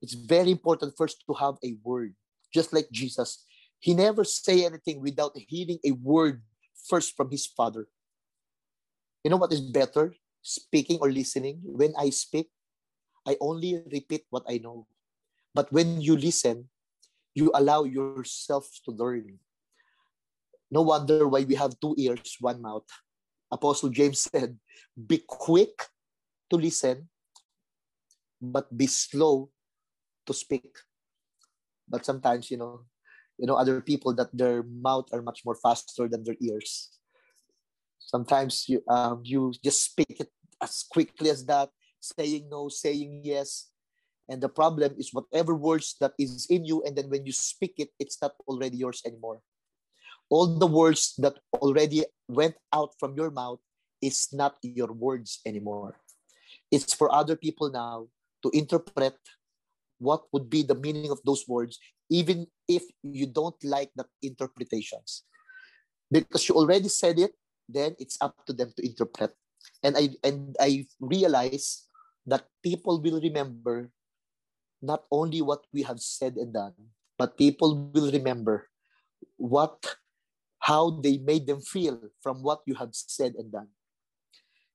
[0.00, 2.14] it's very important first to have a word.
[2.52, 3.44] Just like Jesus,
[3.78, 6.42] he never say anything without hearing a word
[6.74, 7.88] first from his Father.
[9.24, 11.60] You know what is better, speaking or listening?
[11.62, 12.48] When I speak,
[13.26, 14.86] I only repeat what I know.
[15.54, 16.68] But when you listen,
[17.34, 19.38] you allow yourself to learn.
[20.70, 22.86] No wonder why we have two ears, one mouth.
[23.50, 24.58] Apostle James said,
[24.94, 25.82] Be quick
[26.50, 27.08] to listen,
[28.40, 29.50] but be slow
[30.26, 30.66] to speak.
[31.90, 32.86] But sometimes, you know,
[33.38, 36.90] you know, other people that their mouth are much more faster than their ears.
[37.98, 40.30] Sometimes you um, you just speak it
[40.62, 43.68] as quickly as that, saying no, saying yes.
[44.28, 47.74] And the problem is whatever words that is in you, and then when you speak
[47.78, 49.42] it, it's not already yours anymore
[50.30, 53.58] all the words that already went out from your mouth
[54.00, 55.98] is not your words anymore.
[56.70, 58.06] It's for other people now
[58.42, 59.18] to interpret
[60.00, 65.22] what would be the meaning of those words, even if you don't like the interpretations.
[66.10, 67.36] Because you already said it,
[67.68, 69.30] then it's up to them to interpret.
[69.84, 71.86] And I and I realize
[72.26, 73.92] that people will remember
[74.82, 76.74] not only what we have said and done,
[77.20, 78.66] but people will remember
[79.36, 80.00] what
[80.64, 83.68] how they made them feel from what you have said and done.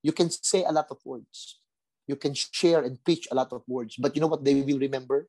[0.06, 1.64] You can say a lot of words.
[2.08, 4.80] You can share and preach a lot of words, but you know what they will
[4.80, 5.28] remember?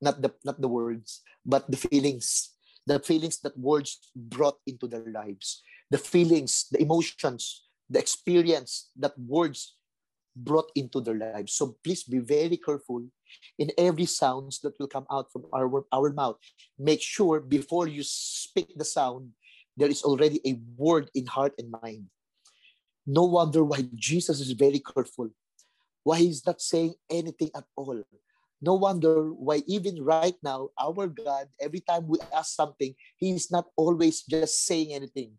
[0.00, 2.56] Not the not the words, but the feelings.
[2.86, 5.62] The feelings that words brought into their lives.
[5.90, 9.76] The feelings, the emotions, the experience that words
[10.36, 11.52] brought into their lives.
[11.52, 13.04] So please be very careful
[13.58, 16.38] in every sounds that will come out from our, our mouth.
[16.78, 19.30] Make sure before you speak the sound,
[19.76, 22.06] there is already a word in heart and mind.
[23.06, 25.30] No wonder why Jesus is very careful.
[26.02, 28.02] Why he's not saying anything at all.
[28.60, 33.50] No wonder why even right now, our God, every time we ask something, he is
[33.50, 35.32] not always just saying anything.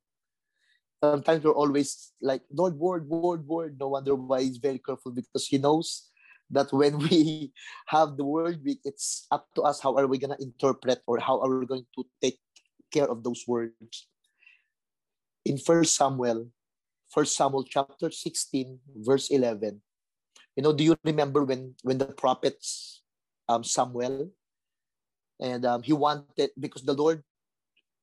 [1.04, 3.78] Sometimes we're always like, Lord, word, word, word.
[3.80, 6.10] No wonder why he's very careful because he knows
[6.50, 7.54] that when we
[7.88, 11.42] have the word, it's up to us how are we going to interpret or how
[11.42, 12.40] are we going to take
[12.92, 14.08] care of those words
[15.46, 16.48] in First Samuel,
[17.10, 19.82] First Samuel chapter 16, verse 11.
[20.56, 23.02] You know, do you remember when when the prophets
[23.48, 24.32] um, Samuel
[25.40, 27.24] and um, he wanted because the Lord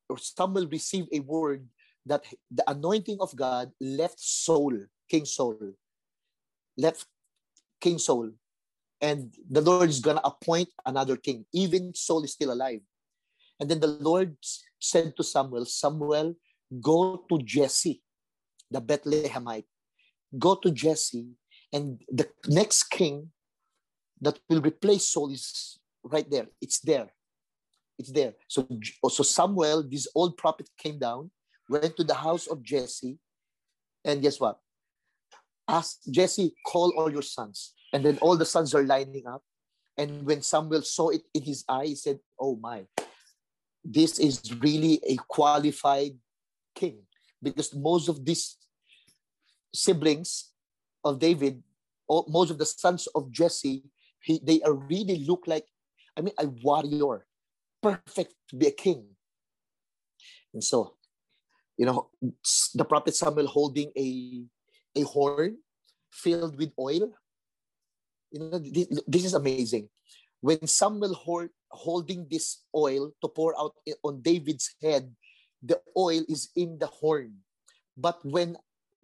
[0.09, 1.69] or Samuel received a word
[2.07, 4.73] that the anointing of God left Saul,
[5.11, 5.61] King Saul,
[6.77, 7.05] left
[7.81, 8.33] King Saul,
[9.01, 11.45] and the Lord is gonna appoint another king.
[11.53, 12.81] Even Saul is still alive.
[13.61, 14.37] And then the Lord
[14.79, 16.35] said to Samuel, Samuel,
[16.81, 18.03] go to Jesse,
[18.71, 19.67] the Bethlehemite.
[20.39, 21.27] Go to Jesse,
[21.73, 23.31] and the next king
[24.21, 26.47] that will replace Saul is right there.
[26.61, 27.09] It's there.
[27.99, 28.35] It's there.
[28.49, 28.67] So,
[29.03, 31.31] oh, so Samuel, this old prophet, came down,
[31.69, 33.19] went to the house of Jesse,
[34.05, 34.59] and guess what?
[35.67, 37.75] Ask Jesse, call all your sons.
[37.93, 39.43] And then all the sons are lining up.
[39.97, 42.87] And when Samuel saw it in his eye, he said, Oh my,
[43.85, 46.13] this is really a qualified
[46.75, 47.01] king
[47.43, 48.57] because most of these
[49.75, 50.48] siblings
[51.09, 51.63] of David,
[52.09, 53.85] most of the sons of Jesse,
[54.21, 55.67] he, they are really look like,
[56.17, 57.27] I mean, a warrior,
[57.83, 59.07] perfect to be a king.
[60.53, 60.95] And so,
[61.77, 62.11] you know,
[62.75, 64.43] the prophet Samuel holding a,
[64.97, 65.59] a horn
[66.11, 67.13] filled with oil.
[68.33, 69.89] You know, this, this is amazing.
[70.41, 75.15] When Samuel hold, holding this oil to pour out eh, on David's head,
[75.63, 77.35] the oil is in the horn.
[77.97, 78.57] But when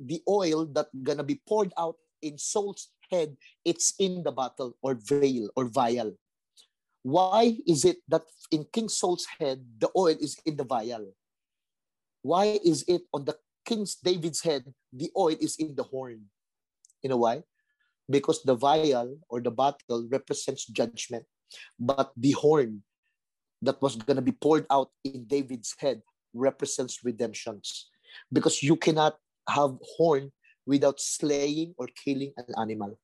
[0.05, 4.95] the oil that gonna be poured out in Saul's head, it's in the bottle or
[4.95, 6.13] veil or vial.
[7.03, 11.13] Why is it that in King Saul's head, the oil is in the vial?
[12.23, 16.33] Why is it on the King David's head, the oil is in the horn?
[17.03, 17.45] You know why?
[18.09, 21.25] Because the vial or the bottle represents judgment,
[21.79, 22.83] but the horn
[23.61, 26.01] that was going to be poured out in David's head
[26.33, 27.89] represents redemptions
[28.33, 29.17] because you cannot
[29.49, 30.33] have horn
[30.67, 32.99] without slaying or killing an animal.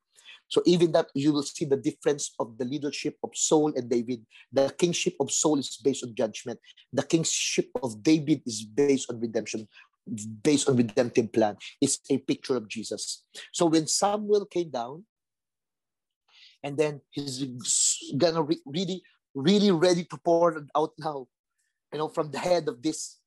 [0.47, 4.25] So even that you will see the difference of the leadership of Saul and David.
[4.51, 6.59] The kingship of Saul is based on judgment.
[6.91, 9.67] The kingship of David is based on redemption,
[10.43, 11.55] based on redemptive plan.
[11.79, 13.23] It's a picture of Jesus.
[13.53, 15.05] So when Samuel came down,
[16.63, 17.45] and then he's
[18.17, 19.01] gonna re- really,
[19.33, 21.27] really ready to pour it out now,
[21.93, 23.19] you know, from the head of this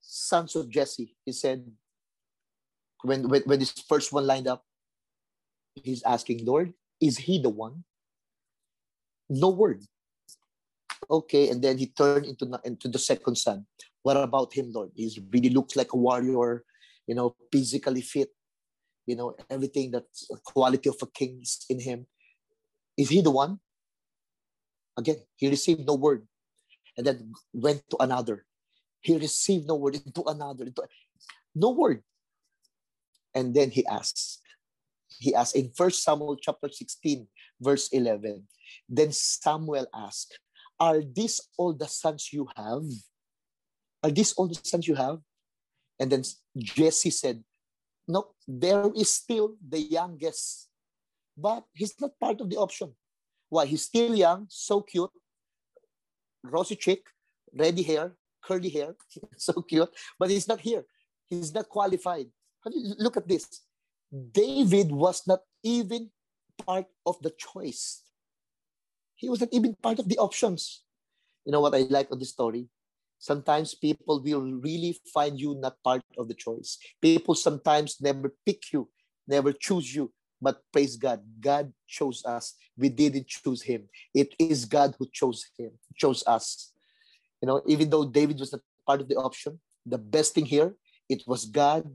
[0.00, 1.16] sons of Jesse.
[1.24, 1.64] He said,
[3.02, 4.64] when when, when this first one lined up,
[5.74, 7.84] he's asking, Lord, is he the one?
[9.28, 9.82] No word.
[11.10, 13.66] Okay, and then he turned into, into the second son.
[14.02, 14.90] What about him, Lord?
[14.94, 16.64] He really looks like a warrior,
[17.06, 18.30] you know, physically fit,
[19.06, 22.06] you know, everything that's a quality of a king is in him.
[22.96, 23.58] Is he the one?
[24.96, 26.26] Again, he received no word
[26.96, 28.44] and then went to another.
[29.00, 30.64] He received no word into another.
[30.66, 30.82] Into,
[31.54, 32.02] no word.
[33.34, 34.38] And then he asks,
[35.18, 37.26] he asked in First Samuel chapter 16,
[37.60, 38.46] verse 11.
[38.88, 40.38] Then Samuel asked,
[40.80, 42.82] Are these all the sons you have?
[44.02, 45.18] Are these all the sons you have?
[46.00, 46.24] And then
[46.58, 47.42] Jesse said,
[48.08, 50.68] No, there is still the youngest,
[51.36, 52.92] but he's not part of the option.
[53.48, 53.66] Why?
[53.66, 55.10] He's still young, so cute,
[56.42, 57.06] rosy cheek,
[57.54, 58.96] ready hair, curly hair,
[59.36, 60.84] so cute, but he's not here.
[61.28, 62.26] He's not qualified.
[62.64, 63.62] Look at this.
[64.12, 66.10] David was not even
[66.66, 68.02] part of the choice.
[69.16, 70.84] He was not even part of the options.
[71.44, 72.68] You know what I like of this story?
[73.18, 76.78] Sometimes people will really find you not part of the choice.
[77.00, 78.88] People sometimes never pick you,
[79.28, 81.22] never choose you, but praise God.
[81.40, 82.54] God chose us.
[82.76, 83.88] We didn't choose him.
[84.12, 86.72] It is God who chose him, chose us.
[87.40, 90.74] You know, even though David was not part of the option, the best thing here,
[91.08, 91.86] it was God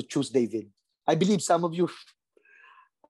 [0.00, 0.70] who chose David.
[1.06, 1.88] I believe some of you,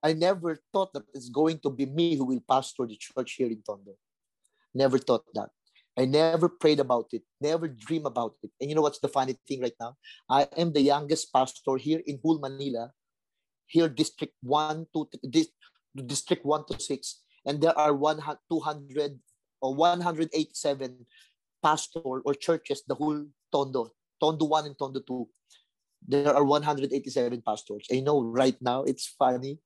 [0.03, 3.47] I never thought that it's going to be me who will pastor the church here
[3.47, 3.95] in Tondo.
[4.73, 5.49] Never thought that.
[5.97, 8.51] I never prayed about it, never dream about it.
[8.59, 9.95] And you know what's the funny thing right now?
[10.29, 12.91] I am the youngest pastor here in Hul, Manila,
[13.67, 15.07] here district 1 to
[16.07, 19.19] district 1 to 6 and there are 100 200
[19.61, 21.05] or 187
[21.61, 25.27] pastor or churches the whole Tondo Tondo 1 and Tondo 2
[26.07, 27.87] there are 187 pastors.
[27.91, 29.59] I know right now it's funny.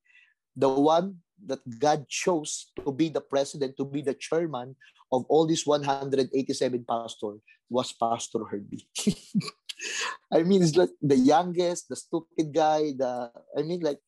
[0.56, 4.76] The one that God chose to be the president, to be the chairman
[5.12, 8.88] of all these 187 pastors was Pastor Herbie.
[10.32, 14.00] I mean, it's like the youngest, the stupid guy, the I mean, like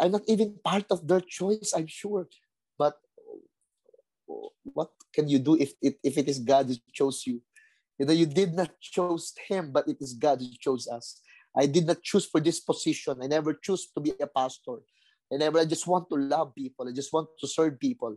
[0.00, 2.28] I'm not even part of their choice, I'm sure.
[2.78, 2.96] But
[4.62, 7.42] what can you do if it if it is God who chose you?
[7.98, 11.20] You know, you did not choose him, but it is God who chose us.
[11.56, 13.18] I did not choose for this position.
[13.22, 14.78] I never choose to be a pastor.
[15.32, 16.88] I never, I just want to love people.
[16.88, 18.16] I just want to serve people.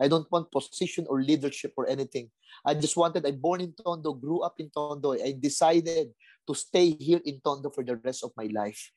[0.00, 2.30] I don't want position or leadership or anything.
[2.64, 5.12] I just wanted, I'm born in Tondo, grew up in Tondo.
[5.12, 6.08] I decided
[6.46, 8.90] to stay here in Tondo for the rest of my life.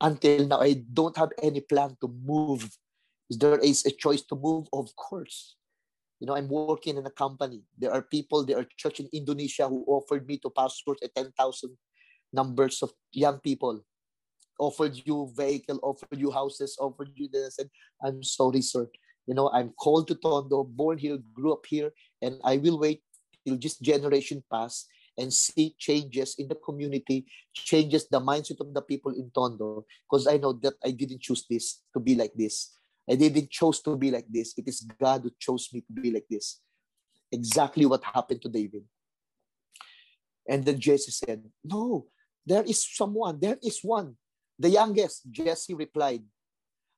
[0.00, 2.70] Until now, I don't have any plan to move.
[3.30, 4.68] Is there is a choice to move?
[4.72, 5.56] Of course.
[6.20, 7.62] You know, I'm working in a company.
[7.76, 11.76] There are people, there are church in Indonesia who offered me to pastor a 10,000
[12.32, 13.84] numbers of young people.
[14.58, 17.70] Offered you vehicle offered you houses offered you this and
[18.02, 18.88] i'm sorry sir
[19.24, 23.00] you know i'm called to tondo born here grew up here and i will wait
[23.46, 24.86] till this generation pass
[25.18, 30.26] and see changes in the community changes the mindset of the people in tondo because
[30.26, 32.74] i know that i didn't choose this to be like this.
[33.10, 34.52] I didn't choose to be like this.
[34.58, 36.60] It is god who chose me to be like this.
[37.32, 38.84] Exactly what happened to david.
[40.48, 42.06] And then jesse said no
[42.48, 44.16] there is someone, there is one.
[44.58, 46.24] The youngest, Jesse replied,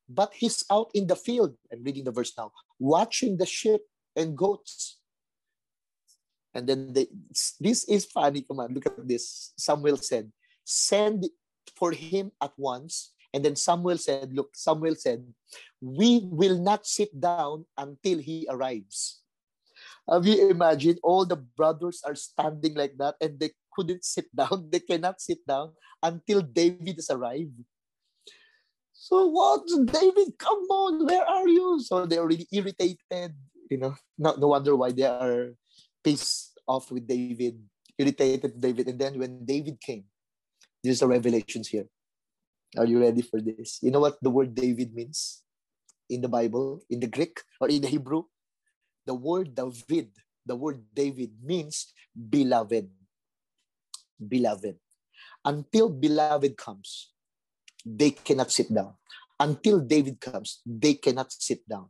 [0.08, 1.54] but he's out in the field.
[1.72, 3.82] I'm reading the verse now, watching the sheep
[4.16, 4.98] and goats.
[6.54, 7.06] And then they,
[7.60, 8.42] this is funny.
[8.42, 9.52] Come on, look at this.
[9.56, 10.30] Samuel said,
[10.64, 11.26] send
[11.76, 13.12] for him at once.
[13.32, 15.22] And then Samuel said, look, Samuel said,
[15.80, 19.22] we will not sit down until he arrives.
[20.11, 23.51] Have you imagined all the brothers are standing like that and they
[23.81, 24.68] couldn't sit down.
[24.72, 25.72] They cannot sit down
[26.05, 27.57] until David has arrived.
[28.93, 30.37] So what, David?
[30.37, 31.81] Come on, where are you?
[31.81, 33.33] So they're really irritated.
[33.72, 35.57] You know, no, no wonder why they are
[36.05, 37.57] pissed off with David,
[37.97, 38.93] irritated David.
[38.93, 40.05] And then when David came,
[40.85, 41.89] there's a revelations here.
[42.76, 43.81] Are you ready for this?
[43.81, 45.43] You know what the word David means
[46.12, 48.28] in the Bible, in the Greek or in the Hebrew?
[49.07, 50.12] The word David,
[50.45, 52.99] the word David means beloved
[54.20, 54.76] beloved.
[55.44, 57.12] Until beloved comes,
[57.84, 58.94] they cannot sit down.
[59.38, 61.88] Until David comes, they cannot sit down.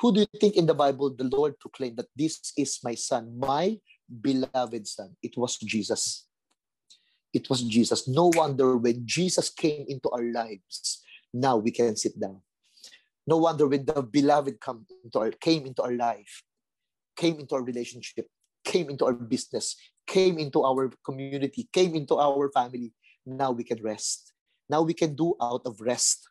[0.00, 3.38] Who do you think in the Bible the Lord proclaimed that this is my son,
[3.38, 3.78] my
[4.08, 5.16] beloved son?
[5.22, 6.26] It was Jesus.
[7.34, 8.08] It was Jesus.
[8.08, 11.02] No wonder when Jesus came into our lives,
[11.34, 12.40] now we can sit down.
[13.26, 16.42] No wonder when the beloved come into our, came into our life,
[17.16, 18.28] came into our relationship,
[18.64, 22.92] came into our business, came into our community, came into our family.
[23.26, 24.32] Now we can rest.
[24.68, 26.28] Now we can do out of rest.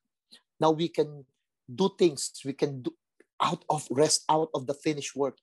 [0.60, 1.26] Now we can
[1.74, 2.32] do things.
[2.46, 2.94] We can do
[3.42, 5.38] out of rest, out of the finished work.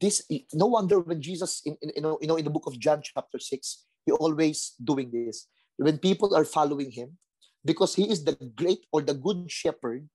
[0.00, 0.22] This
[0.52, 3.00] no wonder when Jesus in, in you know you know in the book of John
[3.02, 5.48] chapter six, he always doing this.
[5.76, 7.16] When people are following him,
[7.64, 10.08] because he is the great or the good shepherd.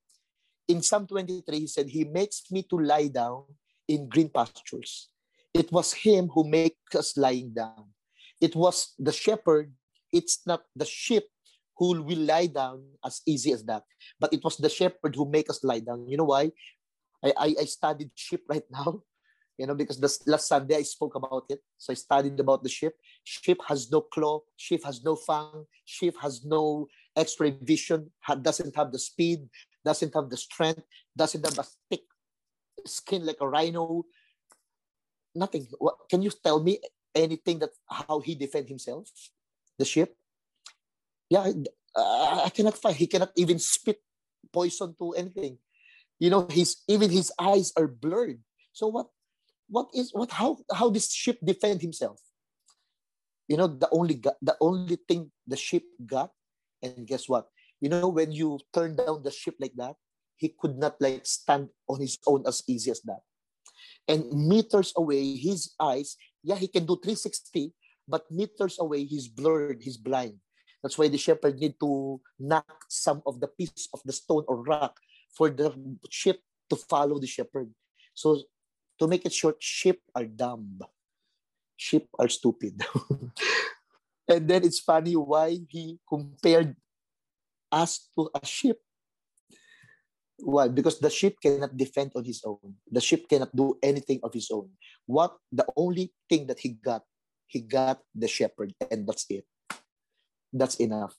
[0.67, 3.43] In Psalm 23, he said, He makes me to lie down
[3.87, 5.09] in green pastures.
[5.55, 7.95] It was him who makes us lying down.
[8.41, 9.71] It was the shepherd.
[10.11, 11.23] It's not the sheep
[11.77, 13.83] who will lie down as easy as that.
[14.19, 16.09] But it was the shepherd who make us lie down.
[16.09, 16.51] You know why?
[17.23, 18.99] I, I, I studied sheep right now,
[19.57, 21.59] you know, because this last Sunday I spoke about it.
[21.77, 22.91] So I studied about the sheep.
[23.23, 28.91] Sheep has no claw, sheep has no fang, sheep has no x-ray vision, doesn't have
[28.91, 29.47] the speed,
[29.85, 30.83] doesn't have the strength,
[31.15, 32.03] doesn't have a thick
[32.85, 34.03] skin like a rhino.
[35.35, 35.67] Nothing.
[36.09, 36.79] Can you tell me
[37.13, 39.11] anything that how he defend himself?
[39.77, 40.15] The ship?
[41.29, 41.51] Yeah,
[41.95, 42.95] I cannot find.
[42.95, 43.99] He cannot even spit
[44.53, 45.59] poison to anything.
[46.19, 48.39] You know, his even his eyes are blurred.
[48.71, 49.07] So what?
[49.67, 50.31] What is what?
[50.31, 52.21] How how this ship defend himself?
[53.47, 56.31] You know, the only the only thing the ship got,
[56.81, 57.51] and guess what?
[57.81, 59.99] You know, when you turn down the ship like that,
[60.37, 63.19] he could not like stand on his own as easy as that.
[64.07, 67.73] And meters away, his eyes, yeah, he can do 360,
[68.07, 70.37] but meters away, he's blurred, he's blind.
[70.83, 74.61] That's why the shepherd need to knock some of the piece of the stone or
[74.61, 74.99] rock
[75.33, 75.73] for the
[76.11, 76.37] sheep
[76.69, 77.73] to follow the shepherd.
[78.13, 78.41] So
[78.99, 80.79] to make it short, sheep are dumb.
[81.75, 82.85] Sheep are stupid.
[84.29, 86.75] and then it's funny why he compared
[87.71, 88.77] us to a sheep
[90.39, 90.67] why?
[90.67, 92.75] Because the sheep cannot defend on his own.
[92.91, 94.69] The sheep cannot do anything of his own.
[95.05, 97.03] What the only thing that he got,
[97.47, 99.45] he got the shepherd, and that's it.
[100.51, 101.15] That's enough.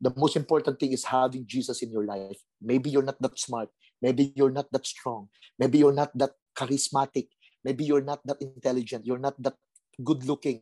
[0.00, 2.36] The most important thing is having Jesus in your life.
[2.60, 3.70] Maybe you're not that smart.
[4.02, 5.28] Maybe you're not that strong.
[5.58, 7.28] Maybe you're not that charismatic.
[7.64, 9.06] Maybe you're not that intelligent.
[9.06, 9.56] You're not that
[10.04, 10.60] good looking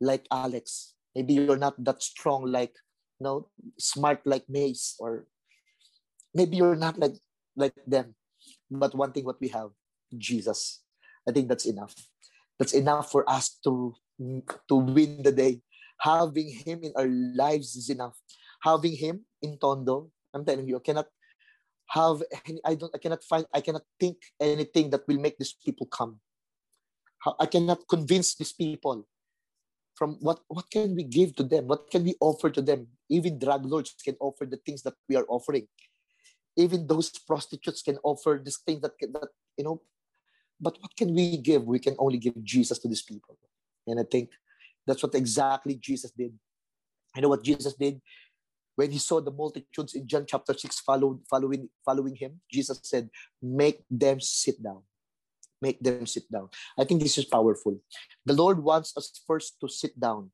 [0.00, 0.94] like Alex.
[1.16, 2.74] Maybe you're not that strong like
[3.18, 3.48] you know,
[3.78, 5.26] smart like Mace or
[6.34, 7.16] maybe you're not like
[7.56, 8.14] like them
[8.70, 9.70] but one thing what we have
[10.16, 10.82] jesus.
[11.28, 11.94] I think that's enough.
[12.58, 13.94] That's enough for us to
[14.68, 15.60] to win the day.
[16.00, 18.16] Having him in our lives is enough.
[18.62, 21.06] Having him in tondo i'm telling you i cannot
[21.88, 25.54] have any, i don't i cannot find i cannot think anything that will make these
[25.64, 26.20] people come.
[27.38, 29.06] I cannot convince these people
[29.94, 31.66] from what what can we give to them?
[31.66, 32.88] What can we offer to them?
[33.10, 35.66] Even drug lords can offer the things that we are offering
[36.56, 39.80] even those prostitutes can offer this thing that, that you know
[40.60, 41.64] but what can we give?
[41.64, 43.38] We can only give jesus to these people.
[43.86, 44.30] And i think
[44.86, 46.32] that's what exactly jesus did.
[47.14, 48.00] You know what jesus did?
[48.76, 53.10] When he saw the multitudes in john chapter 6 followed, following following him jesus said
[53.42, 54.82] make them sit down.
[55.60, 56.50] Make them sit down.
[56.78, 57.80] I think this is powerful.
[58.24, 60.30] The lord wants us first to sit down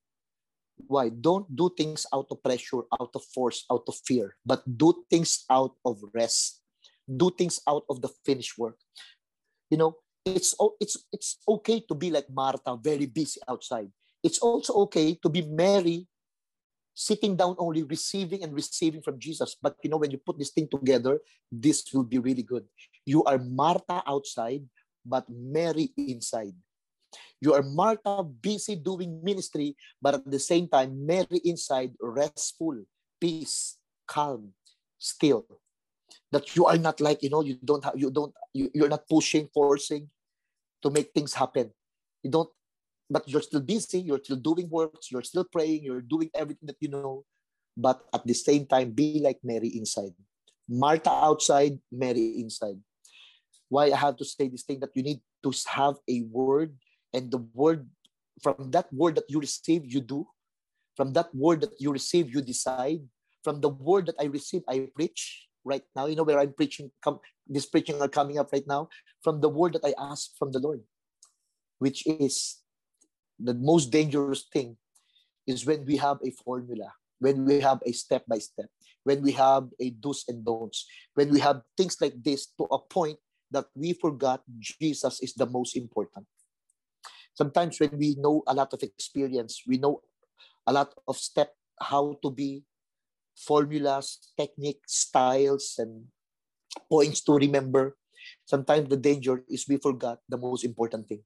[0.87, 1.09] why?
[1.09, 5.45] Don't do things out of pressure, out of force, out of fear, but do things
[5.51, 6.63] out of rest.
[7.05, 8.79] Do things out of the finished work.
[9.71, 13.93] You know, it's it's it's okay to be like Martha, very busy outside.
[14.23, 16.09] It's also okay to be Mary,
[16.95, 19.57] sitting down only receiving and receiving from Jesus.
[19.61, 21.21] But you know, when you put this thing together,
[21.53, 22.65] this will be really good.
[23.05, 24.65] You are Martha outside,
[25.05, 26.57] but Mary inside.
[27.41, 32.85] You are Martha, busy doing ministry, but at the same time, Mary inside, restful,
[33.21, 34.53] peace, calm,
[34.99, 35.47] still.
[36.31, 39.09] That you are not like, you know, you don't have, you don't, you, you're not
[39.09, 40.11] pushing, forcing
[40.83, 41.71] to make things happen.
[42.23, 42.51] You don't,
[43.09, 46.77] but you're still busy, you're still doing works, you're still praying, you're doing everything that
[46.81, 47.25] you know,
[47.77, 50.15] but at the same time, be like Mary inside.
[50.69, 52.79] Martha outside, Mary inside.
[53.69, 56.75] Why I have to say this thing that you need to have a word
[57.15, 57.89] and the word
[58.43, 60.27] from that word that you receive you do.
[60.97, 63.01] From that word that you receive you decide.
[63.43, 66.07] From the word that i receive i preach right now.
[66.07, 68.89] You know where i'm preaching come this preaching are coming up right now?
[69.23, 70.83] From the word that i ask from the lord
[71.79, 72.63] which is
[73.39, 74.77] the most dangerous thing
[75.47, 76.93] is when we have a formula
[77.25, 78.69] when we have a step by step,
[79.05, 82.79] when we have a do's and don'ts, when we have things like this to a
[82.79, 83.19] point
[83.51, 86.27] that we forgot Jesus is the most important.
[87.35, 90.01] Sometimes when we know a lot of experience, we know
[90.67, 92.65] a lot of step how to be
[93.37, 96.07] formulas, techniques, styles, and
[96.89, 97.97] points to remember.
[98.47, 101.23] Sometimes the danger is we forgot the most important thing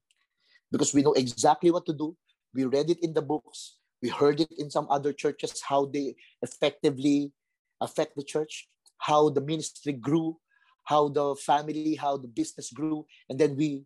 [0.71, 2.17] because we know exactly what to do.
[2.53, 3.77] We read it in the books.
[4.01, 7.33] We heard it in some other churches how they effectively
[7.79, 10.39] affect the church, how the ministry grew,
[10.85, 13.85] how the family, how the business grew, and then we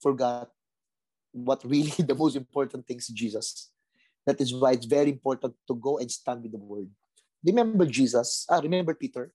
[0.00, 0.50] forgot
[1.32, 3.70] what really the most important thing is Jesus.
[4.26, 6.88] That is why it's very important to go and stand with the word.
[7.44, 8.46] Remember Jesus.
[8.48, 9.32] Ah, remember Peter.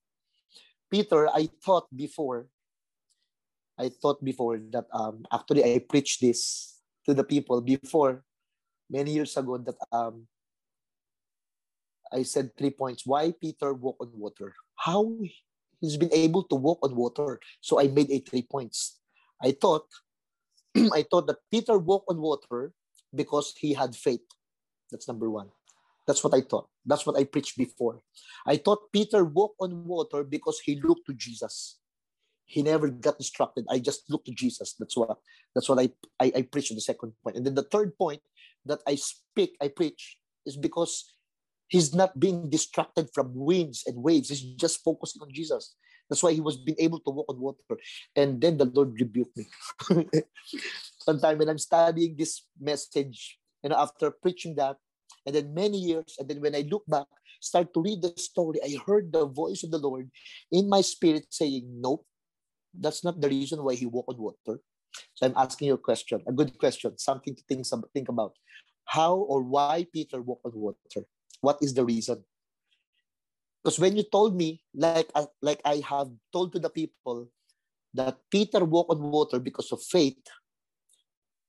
[0.91, 2.47] Peter, I thought before,
[3.77, 8.23] I thought before that um, actually I preached this to the people before
[8.89, 10.27] many years ago that um,
[12.13, 13.05] I said three points.
[13.05, 14.53] Why Peter walk on water?
[14.77, 15.17] How
[15.81, 17.39] he's been able to walk on water.
[17.61, 18.99] So I made a three points.
[19.41, 19.87] I thought,
[20.93, 22.73] I thought that Peter walked on water
[23.13, 24.25] because he had faith.
[24.91, 25.49] That's number one.
[26.07, 26.69] That's what I thought.
[26.85, 28.01] That's what I preached before.
[28.45, 31.79] I thought Peter walked on water because he looked to Jesus.
[32.45, 33.65] He never got distracted.
[33.69, 34.75] I just looked to Jesus.
[34.77, 35.17] That's what
[35.55, 37.37] that's what I, I, I preached the second point.
[37.37, 38.21] And then the third point
[38.65, 41.15] that I speak, I preach, is because
[41.67, 44.29] he's not being distracted from winds and waves.
[44.29, 45.75] He's just focusing on Jesus.
[46.09, 47.77] That's why he was being able to walk on water.
[48.15, 49.47] And then the Lord rebuked me.
[50.99, 54.77] Sometime when I'm studying this message, and after preaching that,
[55.25, 57.07] and then many years, and then when I look back,
[57.41, 60.09] start to read the story, I heard the voice of the Lord
[60.51, 62.05] in my spirit saying, Nope,
[62.73, 64.61] that's not the reason why he walked on water.
[65.15, 68.33] So I'm asking you a question, a good question, something to think, think about.
[68.85, 71.07] How or why Peter walked on water?
[71.41, 72.23] What is the reason?
[73.65, 75.09] Because when you told me, like,
[75.41, 77.33] like I have told to the people,
[77.95, 80.21] that Peter walked on water because of faith,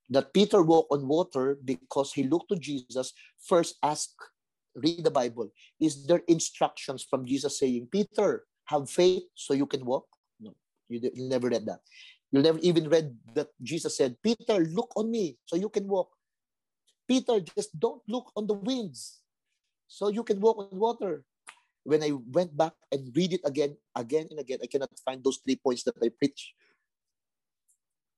[0.09, 3.13] that Peter walked on water because he looked to Jesus,
[3.45, 4.09] first ask,
[4.75, 5.53] read the Bible.
[5.79, 10.07] Is there instructions from Jesus saying, Peter, have faith so you can walk?
[10.41, 10.57] No,
[10.89, 11.81] you, you never read that.
[12.33, 16.09] You never even read that Jesus said, Peter, look on me so you can walk.
[17.07, 19.21] Peter, just don't look on the winds
[19.87, 21.23] so you can walk on water.
[21.87, 25.39] When I went back and read it again, again and again, I cannot find those
[25.39, 26.53] three points that I preach.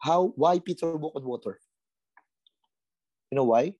[0.00, 1.60] How, why Peter walk on water?
[3.30, 3.74] You know why?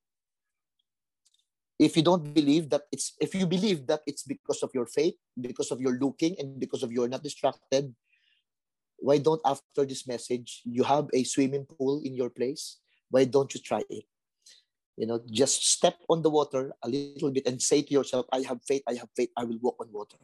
[1.79, 5.15] If you don't believe that it's, if you believe that it's because of your faith,
[5.41, 7.95] because of your looking, and because of you're not distracted,
[8.99, 12.77] why don't after this message you have a swimming pool in your place?
[13.09, 14.05] Why don't you try it?
[14.99, 18.43] You know, just step on the water a little bit and say to yourself, I
[18.43, 20.17] have faith, I have faith, I will walk on water.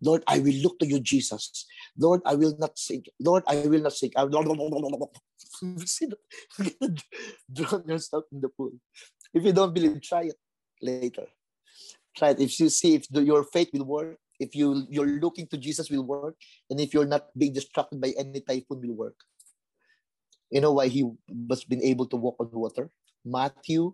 [0.00, 1.66] Lord, I will look to you, Jesus.
[1.98, 3.04] Lord, I will not sink.
[3.20, 4.14] Lord, I will not sink.
[4.16, 4.32] I will
[7.52, 8.72] drown yourself in the pool.
[9.34, 10.40] If you don't believe, try it
[10.80, 11.26] later.
[12.16, 12.40] Try it.
[12.40, 15.90] If you see if the, your faith will work, if you you're looking to Jesus
[15.90, 16.34] will work,
[16.70, 19.16] and if you're not being distracted by any typhoon will work.
[20.50, 22.90] You know why he was been able to walk on water?
[23.24, 23.92] Matthew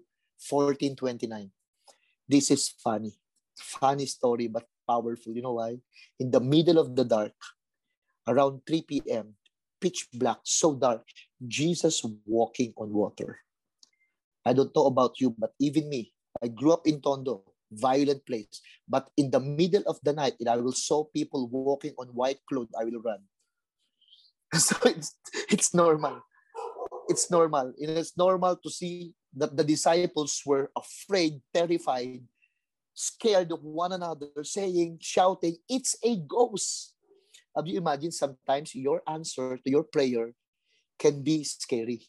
[0.48, 1.50] 1429.
[2.28, 3.12] This is funny.
[3.56, 5.34] Funny story, but powerful.
[5.34, 5.78] You know why?
[6.18, 7.36] In the middle of the dark,
[8.26, 9.34] around 3 p.m.,
[9.80, 11.04] pitch black, so dark,
[11.46, 13.38] Jesus walking on water.
[14.44, 16.12] I don't know about you, but even me,
[16.42, 18.60] I grew up in Tondo, violent place.
[18.88, 22.72] But in the middle of the night, I will saw people walking on white clothes,
[22.78, 23.20] I will run.
[24.58, 25.14] So it's
[25.46, 26.26] it's normal.
[27.06, 27.72] It's normal.
[27.78, 32.22] It's normal to see that the disciples were afraid, terrified,
[32.94, 36.94] scared of one another, saying, shouting, It's a ghost.
[37.56, 40.32] Have you imagined sometimes your answer to your prayer
[40.98, 42.06] can be scary?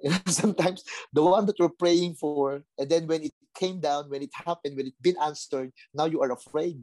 [0.26, 4.30] Sometimes the one that you're praying for, and then when it came down, when it
[4.32, 6.78] happened, when it's been answered, now you are afraid.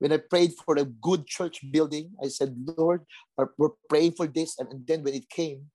[0.00, 3.06] When I prayed for a good church building, I said, Lord,
[3.56, 4.58] we're praying for this.
[4.58, 5.70] And then when it came,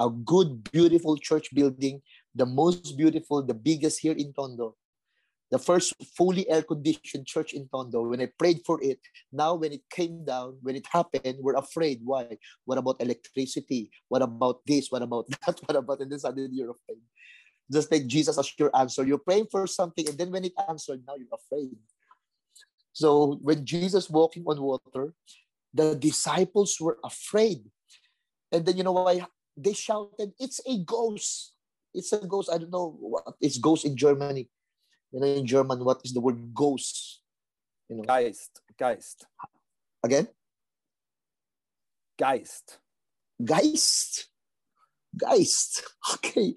[0.00, 2.00] a good, beautiful church building,
[2.34, 4.74] the most beautiful, the biggest here in Tondo.
[5.50, 8.08] The first fully air-conditioned church in Tondo.
[8.08, 9.00] When I prayed for it,
[9.32, 12.00] now when it came down, when it happened, we're afraid.
[12.04, 12.38] Why?
[12.64, 13.90] What about electricity?
[14.08, 14.88] What about this?
[14.88, 15.60] What about that?
[15.66, 16.00] What about?
[16.00, 17.02] And then suddenly you're afraid.
[17.70, 19.04] Just like Jesus as your answer.
[19.04, 21.76] You're praying for something, and then when it answered, now you're afraid.
[22.92, 25.14] So when Jesus walking on water,
[25.74, 27.62] the disciples were afraid.
[28.50, 29.26] And then you know why
[29.62, 31.54] they shouted, It's a ghost.
[31.92, 32.50] It's a ghost.
[32.52, 34.48] I don't know what it's ghost in Germany.
[35.12, 37.20] You know, in German, what is the word ghost?
[37.88, 39.26] You know, Geist, Geist,
[40.04, 40.28] again,
[42.16, 42.78] Geist.
[43.42, 44.26] Geist.
[45.16, 45.82] Geist.
[46.14, 46.54] Okay.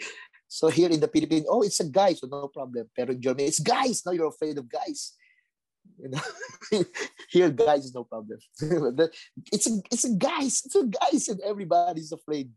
[0.47, 2.87] So here in the Philippines, oh, it's a guy, so no problem.
[2.95, 4.03] Pero in Germany, it's guys.
[4.05, 5.13] Now you're afraid of guys.
[5.97, 6.21] You know,
[7.29, 8.37] here guys is no problem.
[9.51, 12.51] it's a it's a guys, it's a guys, and everybody's afraid.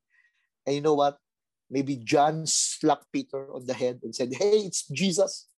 [0.67, 1.19] And you know what?
[1.71, 5.49] Maybe John slapped Peter on the head and said, "Hey, it's Jesus.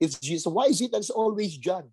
[0.00, 0.46] It's Jesus.
[0.46, 1.92] Why is it that it's always John?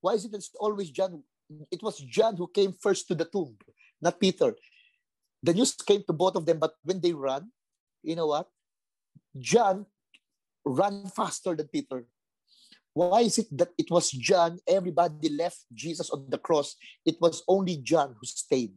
[0.00, 1.22] Why is it that it's always John?
[1.70, 3.56] It was John who came first to the tomb,
[4.00, 4.56] not Peter.
[5.42, 7.50] The news came to both of them, but when they ran,
[8.02, 8.48] you know what?
[9.38, 9.86] John
[10.64, 12.06] ran faster than Peter.
[12.94, 14.58] Why is it that it was John?
[14.68, 16.76] Everybody left Jesus on the cross.
[17.06, 18.74] It was only John who stayed.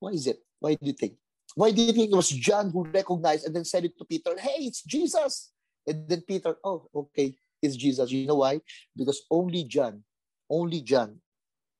[0.00, 0.40] Why is it?
[0.60, 1.14] Why do you think?
[1.54, 4.36] Why do you think it was John who recognized and then said it to Peter?
[4.38, 5.52] Hey, it's Jesus.
[5.86, 8.10] And then Peter, oh, okay, it's Jesus.
[8.10, 8.60] You know why?
[8.96, 10.02] Because only John,
[10.50, 11.20] only John,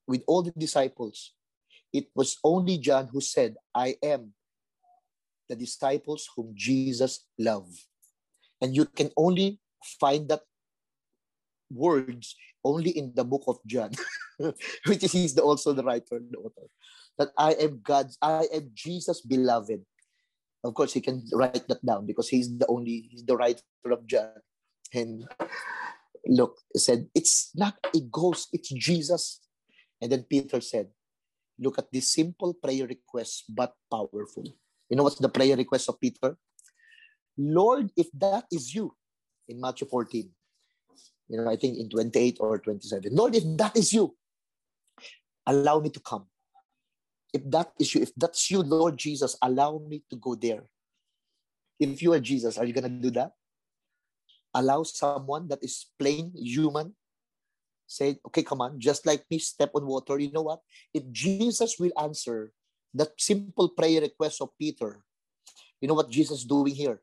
[0.06, 1.32] with all the disciples,
[1.92, 4.34] it was only John who said, I am
[5.48, 7.78] the disciples whom Jesus loved.
[8.60, 9.60] And you can only
[10.00, 10.42] find that
[11.70, 13.90] words only in the book of John,
[14.86, 16.68] which is he's the, also the writer, the author.
[17.18, 19.84] That I am God's, I am Jesus' beloved.
[20.64, 24.06] Of course, he can write that down because he's the only, he's the writer of
[24.06, 24.32] John.
[24.92, 25.28] And
[26.26, 29.40] look, he said, it's not a ghost, it's Jesus.
[30.00, 30.88] And then Peter said,
[31.58, 34.44] look at this simple prayer request, but powerful.
[34.88, 36.36] You know what's the prayer request of Peter?
[37.36, 38.94] Lord, if that is you,
[39.48, 40.30] in Matthew 14,
[41.28, 44.14] you know, I think in 28 or 27, Lord, if that is you,
[45.46, 46.26] allow me to come.
[47.34, 50.70] If that is you, if that's you, Lord Jesus, allow me to go there.
[51.80, 53.34] If you are Jesus, are you going to do that?
[54.54, 56.94] Allow someone that is plain human,
[57.88, 60.16] say, okay, come on, just like me, step on water.
[60.16, 60.60] You know what?
[60.94, 62.54] If Jesus will answer
[62.94, 65.02] that simple prayer request of Peter,
[65.80, 67.02] you know what Jesus is doing here?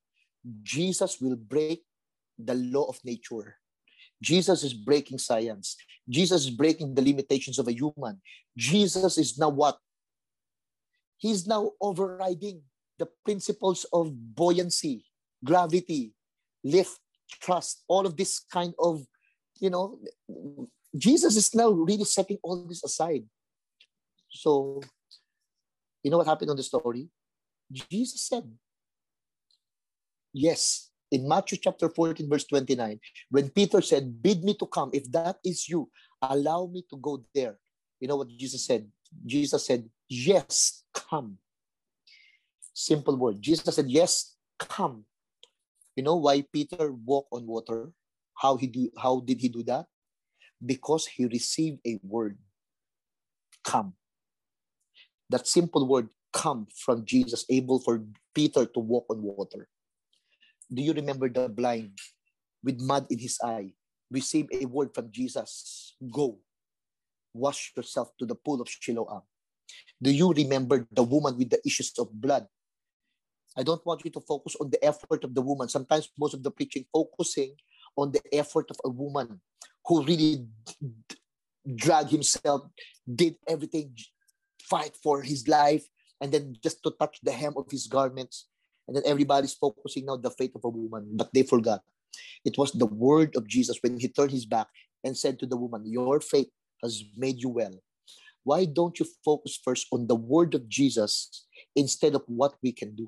[0.64, 1.84] Jesus will break
[2.40, 3.60] the law of nature.
[4.24, 5.76] Jesus is breaking science.
[6.08, 8.22] Jesus is breaking the limitations of a human.
[8.56, 9.78] Jesus is now what?
[11.22, 12.64] He's now overriding
[12.98, 15.06] the principles of buoyancy,
[15.46, 16.14] gravity,
[16.64, 16.98] lift,
[17.30, 19.06] trust, all of this kind of,
[19.60, 20.00] you know,
[20.98, 23.24] Jesus is now really setting all this aside.
[24.32, 24.82] So,
[26.02, 27.08] you know what happened on the story?
[27.72, 28.50] Jesus said,
[30.34, 33.00] Yes, in Matthew chapter 14, verse 29,
[33.30, 35.88] when Peter said, Bid me to come, if that is you,
[36.20, 37.60] allow me to go there.
[38.00, 38.90] You know what Jesus said?
[39.24, 41.40] Jesus said, Yes, come.
[42.76, 43.40] Simple word.
[43.40, 45.06] Jesus said, Yes, come.
[45.96, 47.96] You know why Peter walked on water?
[48.36, 49.88] How he do how did he do that?
[50.60, 52.38] Because he received a word.
[53.64, 53.96] Come.
[55.30, 58.04] That simple word come from Jesus, able for
[58.36, 59.70] Peter to walk on water.
[60.68, 61.96] Do you remember the blind
[62.62, 63.72] with mud in his eye?
[64.12, 65.96] Receive a word from Jesus.
[66.12, 66.40] Go.
[67.34, 69.24] Wash yourself to the pool of Siloam.
[70.02, 72.48] Do you remember the woman with the issues of blood?
[73.58, 75.68] I don't want you to focus on the effort of the woman.
[75.68, 77.54] Sometimes most of the preaching focusing
[77.98, 79.42] on the effort of a woman
[79.86, 80.48] who really
[81.76, 82.62] dragged himself,
[83.06, 83.94] did everything,
[84.62, 85.86] fight for his life,
[86.22, 88.48] and then just to touch the hem of his garments.
[88.88, 91.82] And then everybody's focusing now the faith of a woman, but they forgot.
[92.44, 94.68] It was the word of Jesus when he turned his back
[95.04, 96.50] and said to the woman, Your faith
[96.82, 97.74] has made you well.
[98.44, 102.96] Why don't you focus first on the word of Jesus instead of what we can
[102.96, 103.08] do?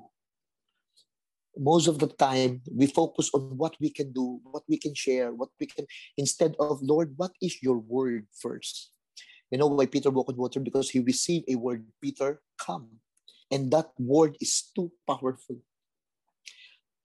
[1.56, 5.32] Most of the time, we focus on what we can do, what we can share,
[5.32, 8.90] what we can, instead of, Lord, what is your word first?
[9.50, 10.58] You know why Peter walked on water?
[10.58, 12.98] Because he received a word, Peter, come.
[13.50, 15.62] And that word is too powerful.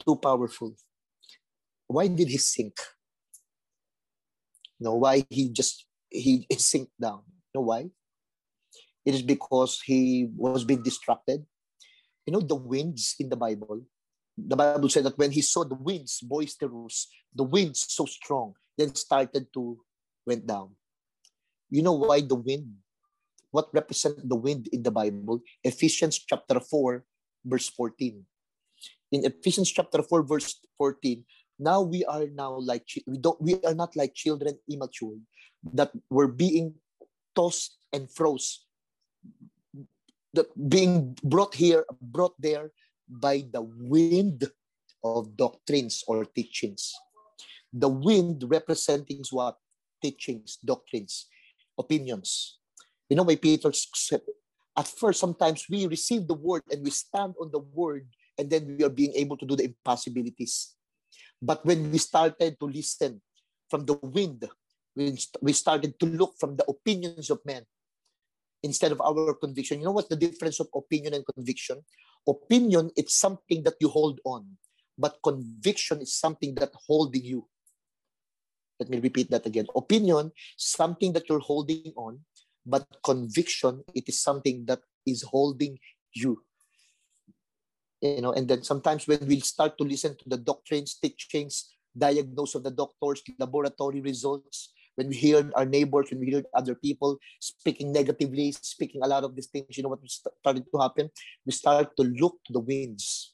[0.05, 0.75] Too powerful.
[1.85, 2.73] Why did he sink?
[4.79, 7.21] You know, why he just he, he sink down?
[7.53, 7.89] You know why?
[9.05, 11.45] It is because he was being distracted.
[12.25, 13.81] You know, the winds in the Bible,
[14.37, 18.93] the Bible said that when he saw the winds boisterous, the winds so strong, then
[18.95, 19.79] started to
[20.25, 20.77] went down.
[21.69, 22.85] You know why the wind?
[23.51, 25.41] What represent the wind in the Bible?
[25.63, 27.03] Ephesians chapter 4,
[27.45, 28.21] verse 14.
[29.11, 31.25] In Ephesians chapter 4, verse 14,
[31.57, 35.19] now we are now like we don't we are not like children immature
[35.75, 36.73] that were being
[37.35, 38.68] tossed and froze
[40.33, 42.71] that being brought here brought there
[43.07, 44.45] by the wind
[45.03, 46.93] of doctrines or teachings.
[47.73, 49.57] The wind representing what?
[50.01, 51.27] Teachings, doctrines,
[51.77, 52.57] opinions.
[53.09, 54.21] You know why Peter said,
[54.77, 58.07] at first, sometimes we receive the word and we stand on the word,
[58.37, 60.75] and then we are being able to do the impossibilities.
[61.41, 63.21] But when we started to listen
[63.69, 64.47] from the wind,
[64.95, 67.65] we started to look from the opinions of men
[68.63, 69.79] instead of our conviction.
[69.79, 71.81] You know what's the difference of opinion and conviction?
[72.27, 74.57] Opinion, it's something that you hold on,
[74.97, 77.47] but conviction is something that holding you.
[78.79, 79.67] Let me repeat that again.
[79.75, 82.19] Opinion, something that you're holding on,
[82.65, 85.79] but conviction, it is something that is holding
[86.13, 86.43] you.
[88.01, 92.55] You know, and then sometimes when we start to listen to the doctrines, teachings, diagnose
[92.55, 97.15] of the doctors, laboratory results, when we hear our neighbors, when we hear other people
[97.39, 101.09] speaking negatively, speaking a lot of these things, you know what started to happen?
[101.45, 103.33] We start to look to the winds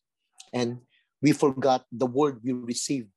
[0.54, 0.78] and
[1.24, 3.10] we forgot the word we received.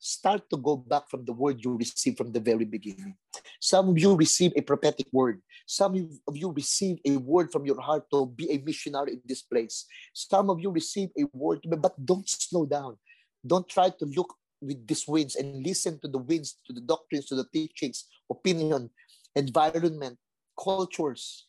[0.00, 3.14] Start to go back from the word you received from the very beginning.
[3.60, 5.40] Some of you receive a prophetic word.
[5.64, 5.94] Some
[6.26, 9.86] of you receive a word from your heart to be a missionary in this place.
[10.12, 12.98] Some of you receive a word, but don't slow down.
[13.46, 17.26] Don't try to look with these winds and listen to the winds, to the doctrines,
[17.26, 18.90] to the teachings, opinion,
[19.34, 20.18] environment,
[20.58, 21.46] cultures,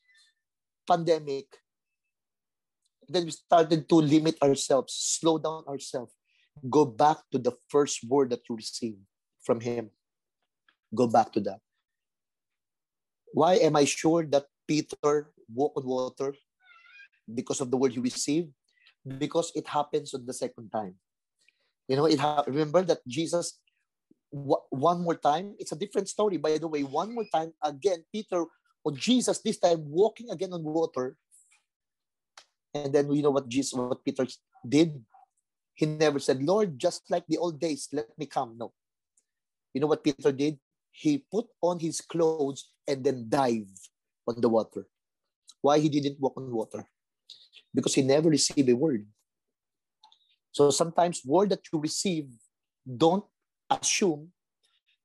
[0.87, 1.45] pandemic.
[3.07, 6.13] Then we started to limit ourselves, slow down ourselves,
[6.69, 9.01] go back to the first word that you received
[9.41, 9.89] from Him.
[10.93, 11.59] Go back to that.
[13.33, 16.33] Why am I sure that Peter walked on water?
[17.31, 18.49] Because of the word he received?
[19.05, 20.95] Because it happens on the second time.
[21.89, 23.57] You know, it ha- remember that Jesus
[24.29, 25.57] w- one more time.
[25.57, 26.85] It's a different story, by the way.
[26.85, 28.45] One more time, again, Peter
[28.85, 31.17] or Jesus this time walking again on water.
[32.77, 34.29] And then you know what Jesus, what Peter
[34.61, 35.01] did?
[35.73, 38.53] He never said, Lord, just like the old days, let me come.
[38.55, 38.71] No.
[39.73, 40.59] You know what Peter did?
[40.91, 43.89] He put on his clothes and then dived
[44.27, 44.85] on the water.
[45.61, 46.85] Why he didn't walk on water?
[47.73, 49.07] Because he never received a word.
[50.51, 52.27] So sometimes word that you receive,
[52.85, 53.25] don't
[53.69, 54.31] assume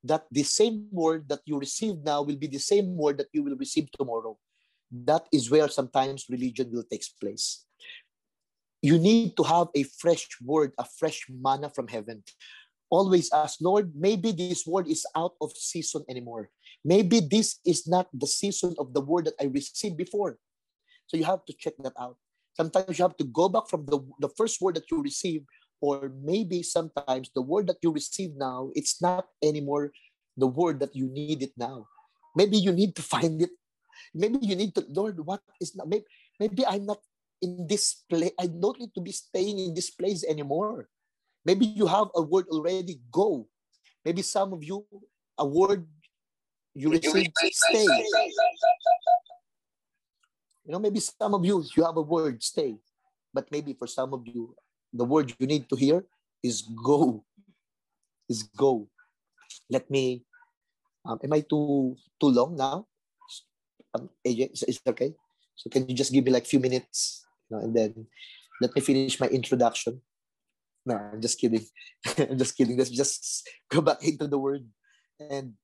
[0.05, 3.43] that the same word that you receive now will be the same word that you
[3.43, 4.37] will receive tomorrow.
[4.91, 7.65] That is where sometimes religion will take place.
[8.83, 12.23] You need to have a fresh word, a fresh manna from heaven.
[12.91, 16.51] Always ask, Lord, maybe this word is out of season anymore.
[16.85, 20.37] Maybe this is not the season of the word that I received before.
[21.07, 22.19] So you have to check that out.
[22.55, 25.47] Sometimes you have to go back from the, the first word that you received,
[25.81, 29.93] or maybe sometimes the word that you receive now, it's not anymore
[30.37, 31.87] the word that you need it now.
[32.35, 33.51] Maybe you need to find it.
[34.15, 36.05] Maybe you need to, Lord, what is not, maybe,
[36.39, 36.99] maybe I'm not
[37.43, 38.33] in this place.
[38.39, 40.89] I don't need to be staying in this place anymore.
[41.45, 43.47] Maybe you have a word already, go.
[44.05, 44.87] Maybe some of you,
[45.39, 45.87] a word
[46.75, 47.87] you received, stay.
[50.65, 52.77] You know, maybe some of you, you have a word, stay.
[53.33, 54.57] But maybe for some of you,
[54.93, 56.05] the word you need to hear
[56.43, 57.25] is go.
[58.29, 58.89] Is go.
[59.69, 60.25] Let me,
[61.05, 62.89] um, am I too too long now?
[63.93, 65.13] Um, AJ, is, it okay?
[65.55, 68.07] So can you just give me like few minutes, you know, and then
[68.61, 70.01] let me finish my introduction.
[70.87, 71.65] No, I'm just kidding.
[72.19, 72.77] I'm just kidding.
[72.77, 74.65] Let's just go back into the word.
[75.21, 75.55] And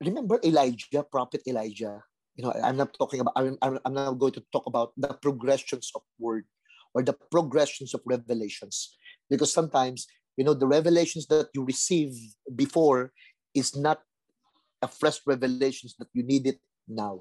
[0.00, 2.02] remember Elijah, prophet Elijah
[2.40, 5.92] you know i'm not talking about I'm, I'm, not going to talk about the progressions
[5.94, 6.48] of word
[6.94, 8.96] or the progressions of revelations.
[9.28, 12.16] Because sometimes you know the revelations that you receive
[12.56, 13.12] before
[13.54, 14.00] is not
[14.80, 17.20] a fresh revelations that you need it now.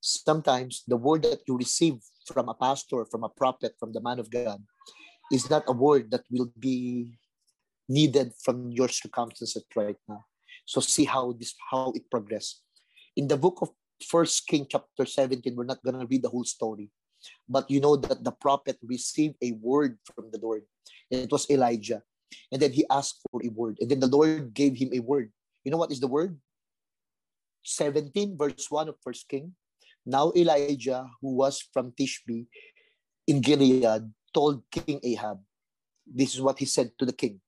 [0.00, 4.18] Sometimes the word that you receive from a pastor from a prophet from the man
[4.18, 4.62] of god
[5.30, 7.12] is not a word that will be
[7.88, 10.24] needed from your circumstances right now.
[10.64, 12.62] So see how this how it progresses.
[13.14, 13.68] In the book of
[14.04, 16.90] First King chapter 17, we're not going to read the whole story.
[17.48, 20.62] But you know that the prophet received a word from the Lord.
[21.10, 22.02] It was Elijah.
[22.50, 23.78] And then he asked for a word.
[23.80, 25.30] And then the Lord gave him a word.
[25.64, 26.38] You know what is the word?
[27.64, 29.54] 17, verse 1 of First King.
[30.04, 32.46] Now Elijah, who was from Tishbe
[33.26, 35.38] in Gilead, told King Ahab,
[36.06, 37.40] this is what he said to the king.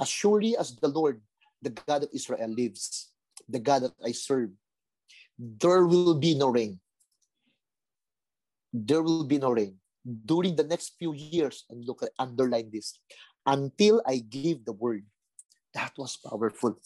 [0.00, 1.22] As surely as the Lord,
[1.62, 3.10] the God of Israel lives,
[3.48, 4.50] the God that I serve,
[5.38, 6.80] there will be no rain.
[8.72, 11.64] There will be no rain during the next few years.
[11.70, 12.98] And look, at underline this
[13.46, 15.06] until I give the word.
[15.74, 16.76] That was powerful.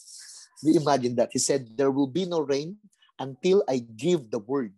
[0.62, 1.30] Imagine that?
[1.32, 2.76] He said, There will be no rain
[3.18, 4.74] until I give the word.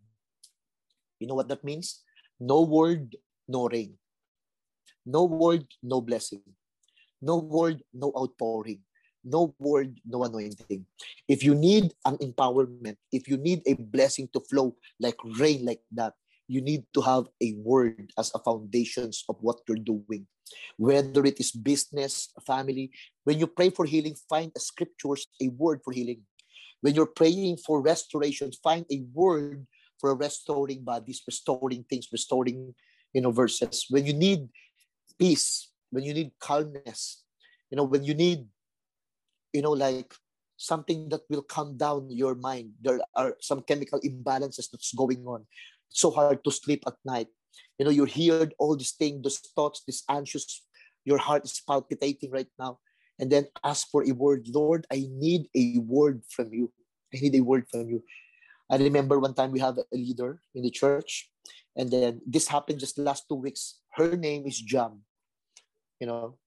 [1.18, 2.02] You know what that means?
[2.38, 3.16] No word,
[3.48, 3.96] no rain.
[5.04, 6.42] No word, no blessing.
[7.20, 8.80] No word, no outpouring.
[9.24, 10.84] No word, no anointing.
[11.28, 15.80] If you need an empowerment, if you need a blessing to flow like rain like
[15.92, 16.12] that,
[16.46, 20.26] you need to have a word as a foundations of what you're doing.
[20.76, 22.90] Whether it is business, family,
[23.24, 26.20] when you pray for healing, find a scriptures, a word for healing.
[26.82, 29.66] When you're praying for restoration, find a word
[29.98, 32.74] for restoring bodies, restoring things, restoring,
[33.14, 33.86] you know, verses.
[33.88, 34.48] When you need
[35.18, 37.24] peace, when you need calmness,
[37.70, 38.44] you know, when you need,
[39.54, 40.12] you know, like
[40.56, 42.72] something that will calm down your mind.
[42.82, 45.46] There are some chemical imbalances that's going on.
[45.90, 47.28] It's so hard to sleep at night.
[47.78, 50.62] You know, you hear all these things, those thoughts, this anxious,
[51.04, 52.78] your heart is palpitating right now.
[53.18, 54.48] And then ask for a word.
[54.48, 56.72] Lord, I need a word from you.
[57.14, 58.02] I need a word from you.
[58.70, 61.30] I remember one time we have a leader in the church,
[61.76, 63.78] and then this happened just last two weeks.
[63.92, 65.02] Her name is Jam,
[66.00, 66.38] you know,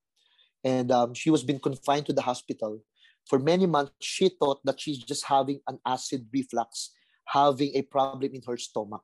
[0.64, 2.82] and um, she was being confined to the hospital
[3.30, 3.91] for many months.
[3.99, 6.91] She thought that she's just having an acid reflux,
[7.25, 9.03] having a problem in her stomach,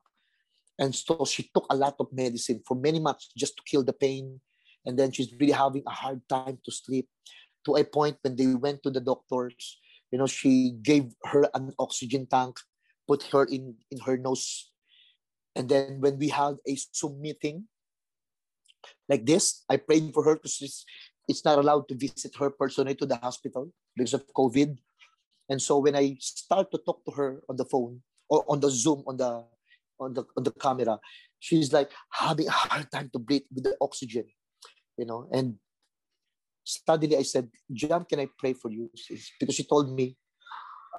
[0.78, 3.92] and so she took a lot of medicine for many months just to kill the
[3.92, 4.40] pain.
[4.86, 7.08] And then she's really having a hard time to sleep.
[7.64, 9.80] To a point when they went to the doctors,
[10.12, 12.58] you know, she gave her an oxygen tank
[13.06, 14.70] put her in in her nose
[15.54, 17.64] and then when we had a zoom meeting
[19.08, 20.84] like this i prayed for her because it's,
[21.28, 24.76] it's not allowed to visit her personally to the hospital because of covid
[25.48, 28.70] and so when i start to talk to her on the phone or on the
[28.70, 29.44] zoom on the
[30.00, 30.98] on the on the camera
[31.38, 34.24] she's like having a hard time to breathe with the oxygen
[34.96, 35.56] you know and
[36.64, 38.90] suddenly i said jam can i pray for you
[39.38, 40.16] because she told me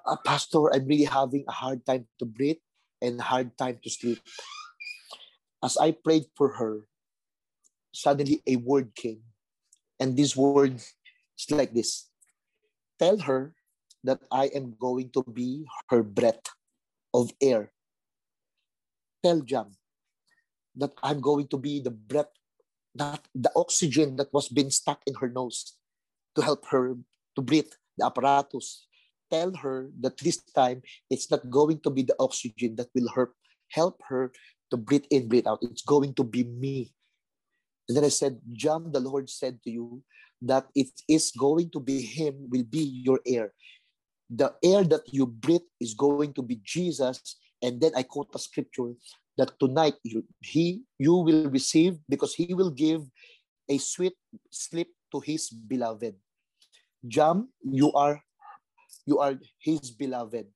[0.05, 2.61] uh, Pastor, I'm really having a hard time to breathe
[3.01, 4.21] and hard time to sleep.
[5.63, 6.85] As I prayed for her,
[7.91, 9.21] suddenly a word came.
[9.99, 12.09] And this word is like this
[12.99, 13.53] Tell her
[14.03, 16.45] that I am going to be her breath
[17.13, 17.71] of air.
[19.23, 19.75] Tell Jam
[20.75, 22.31] that I'm going to be the breath,
[22.95, 25.75] that the oxygen that was being stuck in her nose
[26.35, 26.95] to help her
[27.35, 28.87] to breathe, the apparatus,
[29.31, 33.33] tell her that this time it's not going to be the oxygen that will help
[33.71, 34.31] help her
[34.69, 35.59] to breathe in, breathe out.
[35.61, 36.93] It's going to be me.
[37.87, 40.01] And then I said, John, the Lord said to you
[40.41, 43.53] that it is going to be Him, will be your air.
[44.29, 47.37] The air that you breathe is going to be Jesus.
[47.61, 48.93] And then I quote a scripture
[49.37, 53.03] that tonight you, he you will receive because he will give
[53.69, 54.15] a sweet
[54.51, 56.15] sleep to his beloved.
[57.07, 58.21] Jam, you are
[59.05, 60.47] you are his beloved.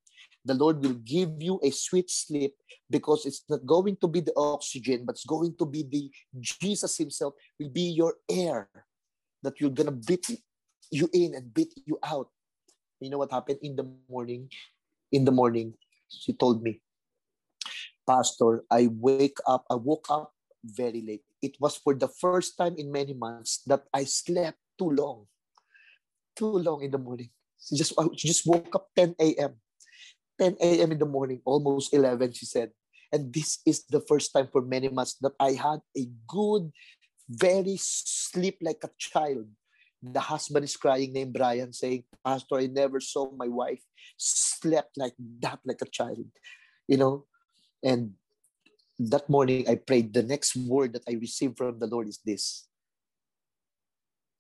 [0.46, 2.56] The Lord will give you a sweet sleep
[2.90, 6.10] because it's not going to be the oxygen, but it's going to be the
[6.40, 8.70] Jesus Himself will be your air
[9.44, 10.30] that you're gonna beat
[10.92, 12.30] you in and beat you out.
[13.00, 14.50] You know what happened in the morning?
[15.12, 15.74] In the morning,
[16.10, 16.82] she told me,
[18.06, 20.34] Pastor, I wake up, I woke up
[20.64, 21.24] very late.
[21.42, 25.26] It was for the first time in many months that I slept too long.
[26.36, 27.30] Too long in the morning.
[27.58, 29.56] She just, she just woke up 10 a.m.
[30.40, 30.92] 10 a.m.
[30.92, 32.72] in the morning, almost 11, she said.
[33.12, 36.72] And this is the first time for many months that I had a good,
[37.30, 39.48] very sleep like a child.
[40.02, 43.82] The husband is crying, named Brian, saying, Pastor, I never saw my wife
[44.18, 46.26] slept like that, like a child.
[46.88, 47.26] You know?
[47.84, 48.14] And
[49.00, 50.14] that morning I prayed.
[50.14, 52.68] The next word that I received from the Lord is this.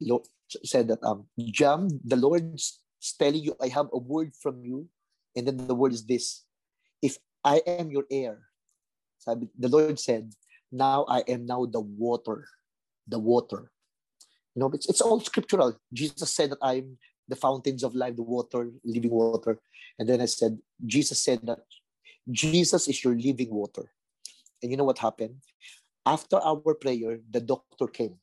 [0.01, 0.23] Lord
[0.63, 2.79] said that um Jam, the Lord's
[3.19, 4.87] telling you, I have a word from you.
[5.35, 6.45] And then the word is this
[7.01, 8.39] If I am your air,
[9.19, 10.33] sabi, the Lord said,
[10.71, 12.45] Now I am now the water.
[13.07, 13.71] The water.
[14.55, 15.79] You know, it's, it's all scriptural.
[15.93, 19.59] Jesus said that I'm the fountains of life, the water, living water.
[19.97, 21.59] And then I said, Jesus said that
[22.29, 23.91] Jesus is your living water.
[24.61, 25.35] And you know what happened?
[26.05, 28.15] After our prayer, the doctor came.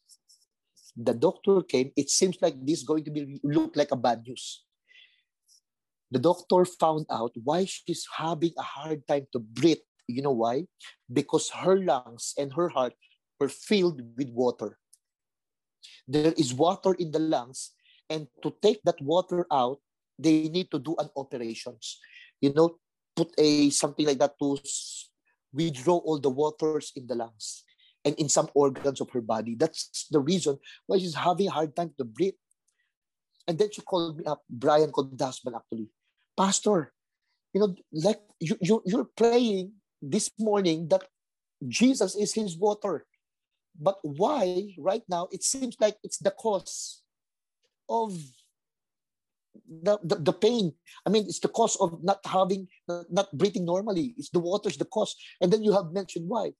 [0.96, 1.92] The doctor came.
[1.96, 4.65] It seems like this is going to be look like a bad news
[6.11, 9.82] the doctor found out why she's having a hard time to breathe.
[10.07, 10.66] You know why?
[11.12, 12.94] Because her lungs and her heart
[13.40, 14.78] were filled with water.
[16.07, 17.74] There is water in the lungs,
[18.09, 19.78] and to take that water out,
[20.18, 21.98] they need to do an operations.
[22.40, 22.78] You know,
[23.16, 24.59] put a something like that to
[25.52, 27.64] withdraw all the waters in the lungs
[28.04, 29.57] and in some organs of her body.
[29.57, 32.38] That's the reason why she's having a hard time to breathe.
[33.48, 34.42] And then she called me up.
[34.48, 35.88] Brian called the husband actually.
[36.37, 36.93] Pastor,
[37.53, 39.72] you know, like you, you you're praying
[40.03, 41.05] this morning that
[41.66, 43.07] Jesus is his water.
[43.78, 47.03] But why right now it seems like it's the cause
[47.89, 48.16] of
[49.68, 50.72] the, the, the pain.
[51.05, 52.68] I mean, it's the cause of not having,
[53.11, 54.14] not breathing normally.
[54.16, 55.14] It's the water's the cause.
[55.41, 56.53] And then you have mentioned why.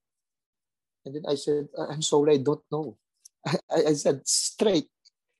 [1.05, 2.99] And then I said, I'm sorry, I don't know.
[3.47, 3.57] I,
[3.89, 4.89] I said straight.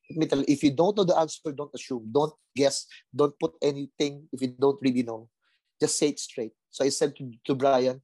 [0.09, 2.09] If you don't know the answer, don't assume.
[2.11, 2.87] Don't guess.
[3.15, 5.29] Don't put anything if you don't really know.
[5.81, 6.53] Just say it straight.
[6.69, 8.01] So I said to, to Brian,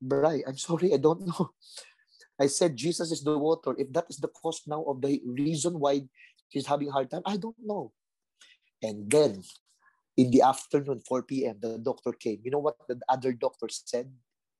[0.00, 1.50] Brian, I'm sorry, I don't know.
[2.40, 3.74] I said Jesus is the water.
[3.76, 6.08] If that is the cause now of the reason why
[6.48, 7.92] she's having a hard time, I don't know.
[8.82, 9.42] And then
[10.16, 12.40] in the afternoon, 4 p.m., the doctor came.
[12.42, 14.10] You know what the other doctor said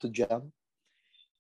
[0.03, 0.53] to Jam?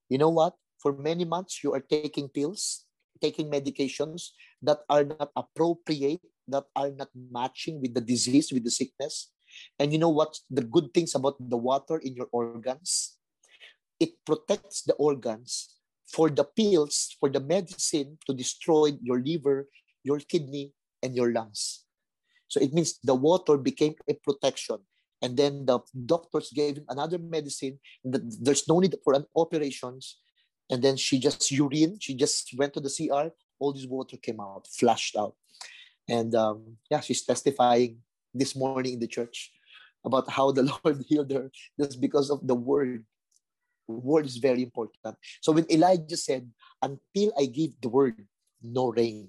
[0.08, 0.54] You know what?
[0.78, 2.86] For many months, you are taking pills,
[3.20, 4.30] taking medications
[4.62, 9.30] that are not appropriate, that are not matching with the disease, with the sickness.
[9.78, 10.38] And you know what?
[10.50, 13.16] The good things about the water in your organs?
[13.98, 19.68] It protects the organs for the pills, for the medicine to destroy your liver,
[20.02, 21.84] your kidney, and your lungs.
[22.48, 24.78] So it means the water became a protection.
[25.22, 27.78] And then the doctors gave him another medicine.
[28.04, 30.18] That there's no need for an operations.
[30.70, 31.98] And then she just urine.
[32.00, 33.30] She just went to the CR.
[33.60, 35.36] All this water came out, flushed out.
[36.08, 37.98] And um, yeah, she's testifying
[38.34, 39.52] this morning in the church
[40.04, 43.04] about how the Lord healed her just because of the word.
[43.86, 45.16] word is very important.
[45.40, 46.50] So when Elijah said,
[46.82, 48.26] "Until I give the word,
[48.62, 49.28] no rain,"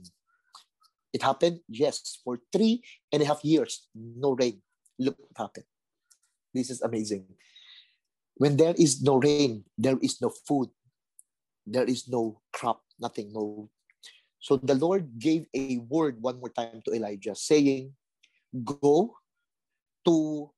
[1.13, 4.61] It happened, yes, for three and a half years, no rain.
[4.97, 5.65] Look what happened.
[6.53, 7.25] This is amazing.
[8.35, 10.69] When there is no rain, there is no food,
[11.67, 13.69] there is no crop, nothing, no.
[14.41, 17.93] So the Lord gave a word one more time to Elijah, saying,
[18.65, 19.13] Go
[20.03, 20.49] to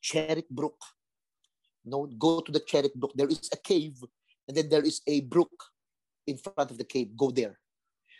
[0.00, 0.80] Cherith Brook.
[1.84, 3.12] No, go to the Cherith Brook.
[3.14, 4.00] There is a cave,
[4.48, 5.52] and then there is a brook
[6.26, 7.12] in front of the cave.
[7.14, 7.60] Go there.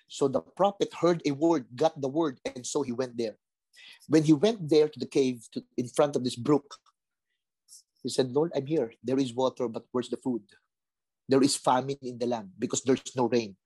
[0.06, 3.40] So the prophet heard a word, got the word, and so he went there.
[4.06, 6.76] When he went there to the cave to, in front of this brook,
[8.02, 8.92] he said, Lord, I'm here.
[9.02, 10.42] There is water, but where's the food?
[11.26, 13.56] There is famine in the land because there's no rain.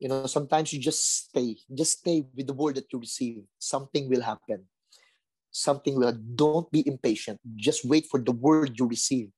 [0.00, 3.44] You know, sometimes you just stay, just stay with the word that you receive.
[3.58, 4.64] Something will happen.
[5.52, 7.38] Something will, don't be impatient.
[7.56, 9.28] Just wait for the word you receive.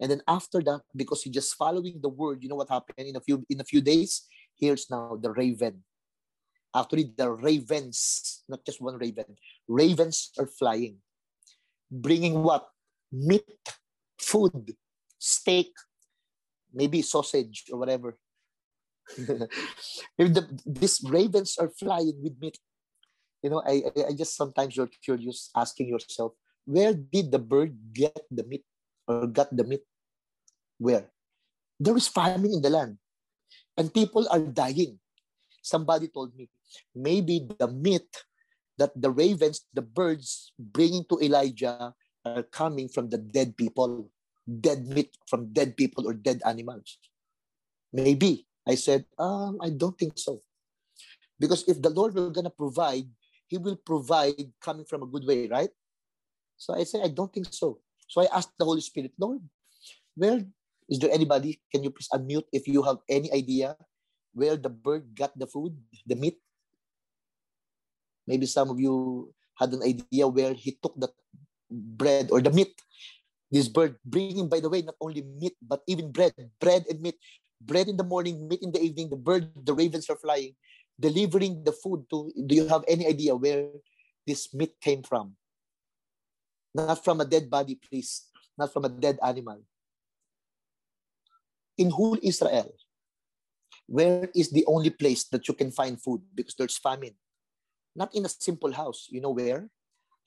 [0.00, 3.14] And then after that, because you're just following the word, you know what happened in
[3.14, 4.26] a few in a few days?
[4.58, 5.84] Here's now the raven.
[6.74, 9.36] Actually, the ravens, not just one raven,
[9.68, 10.96] ravens are flying,
[11.90, 12.66] bringing what?
[13.12, 13.46] Meat,
[14.18, 14.74] food,
[15.18, 15.70] steak,
[16.74, 18.18] maybe sausage or whatever.
[20.18, 22.58] if the, these ravens are flying with meat,
[23.42, 26.32] you know, I, I just sometimes you're curious asking yourself,
[26.64, 28.64] where did the bird get the meat
[29.06, 29.82] or got the meat?
[30.78, 31.08] Where?
[31.80, 32.98] There is famine in the land
[33.78, 34.98] and people are dying.
[35.62, 36.50] Somebody told me,
[36.94, 38.26] maybe the myth
[38.76, 41.94] that the ravens, the birds bringing to Elijah
[42.24, 44.10] are coming from the dead people,
[44.44, 46.98] dead meat from dead people or dead animals.
[47.92, 48.47] Maybe.
[48.68, 50.42] I said, um, I don't think so.
[51.40, 53.08] Because if the Lord will gonna provide,
[53.48, 55.72] He will provide coming from a good way, right?
[56.58, 57.80] So I said, I don't think so.
[58.06, 59.40] So I asked the Holy Spirit, Lord,
[60.14, 60.44] where
[60.88, 61.60] is there anybody?
[61.72, 63.76] Can you please unmute if you have any idea
[64.34, 65.72] where the bird got the food,
[66.04, 66.36] the meat?
[68.26, 71.08] Maybe some of you had an idea where he took the
[71.70, 72.76] bread or the meat.
[73.48, 77.16] This bird bringing, by the way, not only meat, but even bread, bread and meat.
[77.60, 79.10] Bread in the morning, meat in the evening.
[79.10, 80.54] The bird, the ravens are flying,
[80.98, 82.30] delivering the food to.
[82.46, 83.68] Do you have any idea where
[84.26, 85.34] this meat came from?
[86.74, 88.30] Not from a dead body, please.
[88.56, 89.62] Not from a dead animal
[91.78, 92.74] in whole Israel,
[93.86, 97.14] where is the only place that you can find food because there's famine?
[97.94, 99.06] Not in a simple house.
[99.08, 99.70] You know where?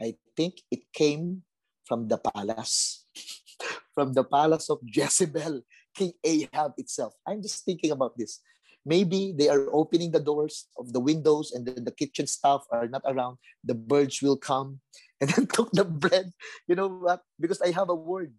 [0.01, 1.43] I think it came
[1.85, 3.05] from the palace,
[3.93, 5.61] from the palace of Jezebel,
[5.95, 7.13] King Ahab itself.
[7.27, 8.39] I'm just thinking about this.
[8.85, 12.87] Maybe they are opening the doors of the windows and the, the kitchen staff are
[12.87, 13.37] not around.
[13.63, 14.79] The birds will come
[15.21, 16.31] and then took the bread.
[16.67, 17.21] You know what?
[17.39, 18.33] Because I have a word.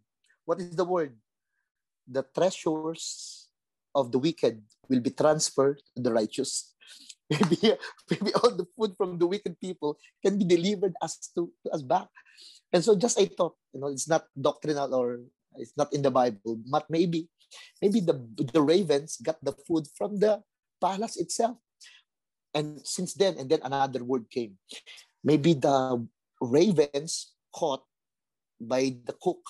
[0.44, 1.14] What is the word?
[2.08, 3.48] the treasures
[3.94, 6.74] of the wicked will be transferred to the righteous.
[7.32, 7.72] Maybe,
[8.10, 11.80] maybe all the food from the wicked people can be delivered as to, to us
[11.80, 12.08] back.
[12.72, 15.20] And so just I thought, you know, it's not doctrinal or
[15.56, 17.28] it's not in the Bible, but maybe,
[17.80, 20.42] maybe the the ravens got the food from the
[20.80, 21.56] palace itself.
[22.52, 24.60] And since then, and then another word came.
[25.24, 26.04] Maybe the
[26.40, 27.84] ravens caught
[28.60, 29.40] by the cook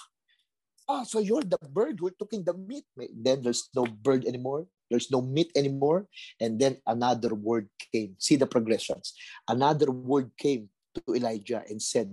[0.93, 2.85] Ah, so you're the bird who took in the meat.
[3.15, 4.67] Then there's no bird anymore.
[4.91, 6.05] There's no meat anymore.
[6.41, 8.17] And then another word came.
[8.19, 9.15] See the progressions.
[9.49, 12.13] Another word came to Elijah and said,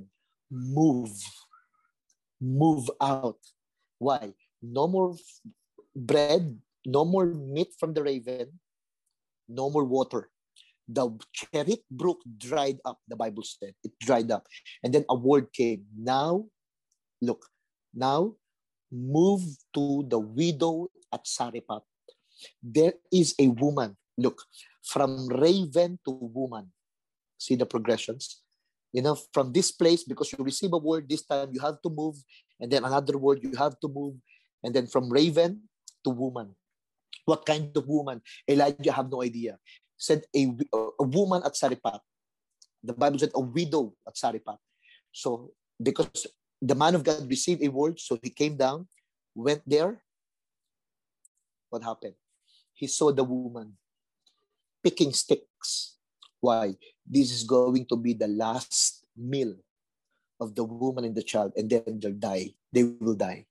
[0.51, 1.11] Move,
[2.39, 3.41] move out.
[3.97, 4.33] Why?
[4.61, 5.17] No more
[6.05, 8.59] bread, no more meat from the raven,
[9.47, 10.29] no more water.
[10.87, 13.73] The Cherith brook dried up, the Bible said.
[13.83, 14.47] It dried up.
[14.83, 15.85] And then a word came.
[15.95, 16.45] Now,
[17.21, 17.45] look,
[17.93, 18.33] now
[18.91, 19.41] move
[19.75, 21.81] to the widow at Sarephat.
[22.63, 23.97] There is a woman.
[24.17, 24.41] Look,
[24.83, 26.71] from raven to woman.
[27.37, 28.41] See the progressions?
[28.91, 31.89] You know, from this place, because you receive a word this time, you have to
[31.89, 32.15] move.
[32.59, 34.15] And then another word, you have to move.
[34.63, 35.68] And then from raven
[36.03, 36.55] to woman.
[37.25, 38.21] What kind of woman?
[38.47, 39.57] Elijah have no idea.
[39.97, 41.99] Said a, a woman at Saripat.
[42.83, 44.57] The Bible said a widow at Saripat.
[45.11, 46.27] So because
[46.61, 48.87] the man of God received a word, so he came down,
[49.35, 50.01] went there.
[51.69, 52.15] What happened?
[52.73, 53.77] He saw the woman
[54.83, 55.97] picking sticks.
[56.39, 56.75] Why?
[57.05, 59.55] This is going to be the last meal
[60.39, 62.55] of the woman and the child, and then they'll die.
[62.71, 63.45] They will die.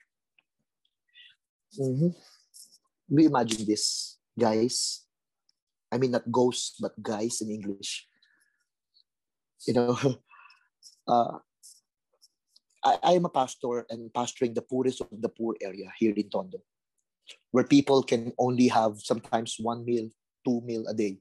[1.79, 2.09] Mm-hmm.
[3.09, 5.05] We imagine this, guys.
[5.91, 8.07] I mean, not ghosts, but guys in English.
[9.67, 9.97] You know,
[11.09, 11.39] uh,
[12.85, 16.29] I, I am a pastor and pastoring the poorest of the poor area here in
[16.29, 16.59] Tondo,
[17.51, 20.11] where people can only have sometimes one meal,
[20.45, 21.19] two meal a day.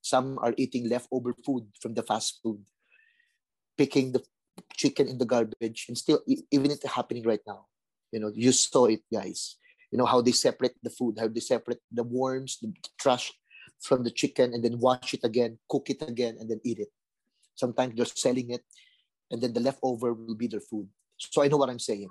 [0.00, 2.64] Some are eating leftover food from the fast food,
[3.76, 4.24] picking the
[4.76, 7.66] chicken in the garbage, and still even it's happening right now.
[8.12, 9.56] You know, you saw it, guys.
[9.90, 13.32] You know how they separate the food, how they separate the worms, the trash
[13.80, 16.88] from the chicken, and then wash it again, cook it again, and then eat it.
[17.54, 18.64] Sometimes they're selling it
[19.30, 20.88] and then the leftover will be their food.
[21.18, 22.08] So I know what I'm saying.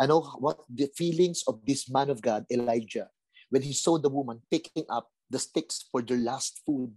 [0.00, 3.08] I know what the feelings of this man of God, Elijah,
[3.50, 6.92] when he saw the woman picking up the sticks for their last food.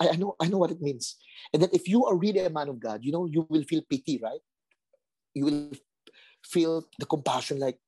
[0.00, 1.16] I know, I know what it means.
[1.52, 3.82] And that if you are really a man of God, you know, you will feel
[3.88, 4.40] pity, right?
[5.34, 5.72] You will
[6.44, 7.78] feel the compassion like,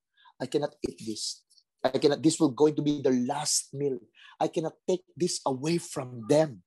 [0.41, 1.43] I cannot eat this.
[1.82, 3.99] I cannot, this will going to be their last meal.
[4.41, 6.62] I cannot take this away from them.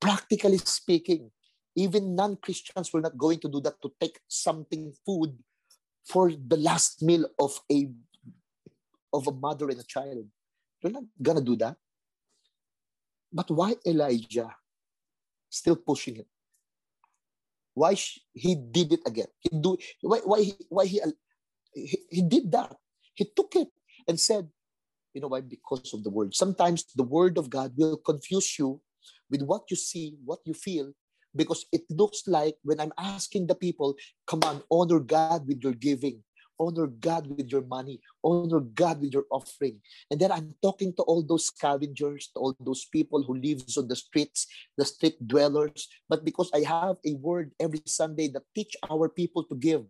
[0.00, 1.30] Practically speaking,
[1.76, 5.36] even non-Christians were not going to do that to take something food
[6.06, 7.88] for the last meal of a
[9.12, 10.26] of a mother and a child.
[10.80, 11.76] They're not gonna do that.
[13.32, 14.50] But why Elijah
[15.48, 16.26] still pushing it?
[17.74, 17.94] Why
[18.32, 19.30] he did it again?
[19.38, 21.00] He do why why he why he,
[21.74, 22.76] he did that?
[23.14, 23.68] He took it
[24.08, 24.48] and said,
[25.14, 25.40] you know why?
[25.40, 26.34] Because of the word.
[26.34, 28.80] Sometimes the word of God will confuse you
[29.30, 30.92] with what you see, what you feel,
[31.34, 33.94] because it looks like when I'm asking the people,
[34.26, 36.22] come on, honor God with your giving,
[36.58, 39.80] honor God with your money, honor God with your offering.
[40.10, 43.88] And then I'm talking to all those scavengers, to all those people who lives on
[43.88, 44.46] the streets,
[44.76, 45.88] the street dwellers.
[46.08, 49.84] But because I have a word every Sunday that teach our people to give,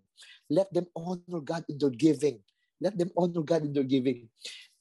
[0.50, 2.40] let them honor God in their giving.
[2.80, 4.28] Let them honor God in their giving.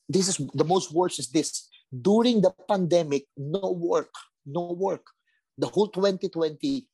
[0.09, 1.70] This is the most worst is this.
[1.93, 4.13] During the pandemic, no work,
[4.45, 5.05] no work
[5.59, 6.88] the whole 2020,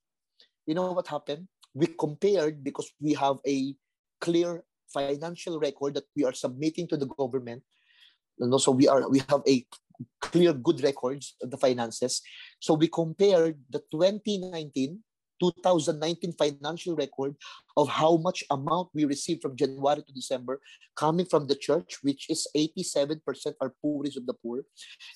[0.66, 1.48] you know what happened?
[1.74, 3.76] We compared because we have a
[4.20, 7.62] clear financial record that we are submitting to the government.
[8.40, 9.64] And also we are we have a
[10.20, 12.22] clear good records of the finances.
[12.60, 15.00] So we compared the 2019
[15.40, 17.36] 2019 financial record
[17.78, 20.60] of how much amount we received from January to December
[20.96, 23.20] coming from the church, which is 87%
[23.62, 24.64] are poorest of the poor.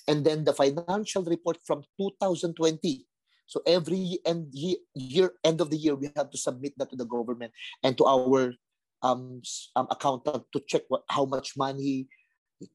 [0.08, 3.06] And then the financial report from 2020,
[3.50, 4.54] so every end
[4.94, 7.50] year, end of the year, we have to submit that to the government
[7.82, 8.54] and to our
[9.02, 9.42] um,
[9.74, 12.06] um accountant to check what how much money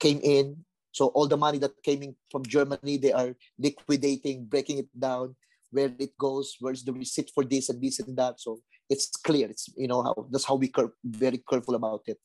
[0.04, 0.66] came in.
[0.92, 5.36] So all the money that came in from Germany, they are liquidating, breaking it down,
[5.76, 8.40] where it goes, where's the receipt for this and this and that.
[8.40, 9.50] So it's clear.
[9.50, 12.18] It's you know how that's how we are very careful about it.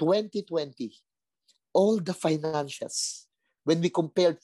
[0.00, 0.92] 2020,
[1.74, 3.26] all the financials.
[3.64, 4.38] When we compared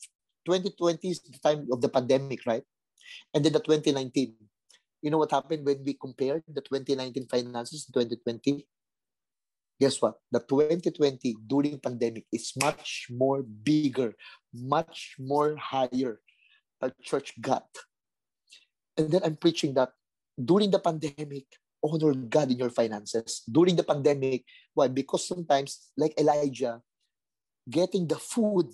[0.44, 2.64] 2020 is the time of the pandemic, right?
[3.32, 4.34] And then the 2019,
[5.00, 8.66] you know what happened when we compared the 2019 finances to 2020?
[9.80, 10.20] Guess what?
[10.30, 14.14] The 2020 during pandemic is much more bigger,
[14.52, 16.20] much more higher.
[16.82, 17.66] Our church got.
[18.96, 19.90] And then I'm preaching that
[20.38, 21.46] during the pandemic,
[21.82, 23.42] honor God in your finances.
[23.50, 24.88] During the pandemic, why?
[24.88, 26.80] Because sometimes, like Elijah,
[27.68, 28.70] getting the food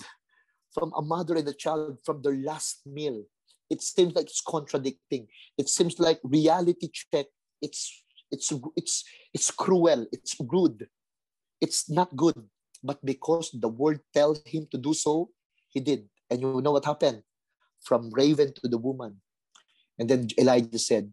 [0.72, 3.24] from a mother and a child from their last meal
[3.70, 5.28] it seems like it's contradicting.
[5.56, 7.26] It seems like reality check.
[7.62, 10.06] It's it's it's it's cruel.
[10.12, 10.88] It's rude.
[11.60, 12.34] It's not good.
[12.82, 15.30] But because the word tells him to do so,
[15.68, 16.08] he did.
[16.28, 17.22] And you know what happened?
[17.82, 19.22] From raven to the woman.
[20.00, 21.12] And then Elijah said,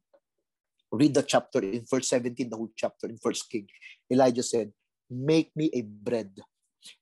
[0.91, 3.67] read the chapter in verse 17, the whole chapter in First King.
[4.11, 4.71] Elijah said,
[5.09, 6.31] Make me a bread.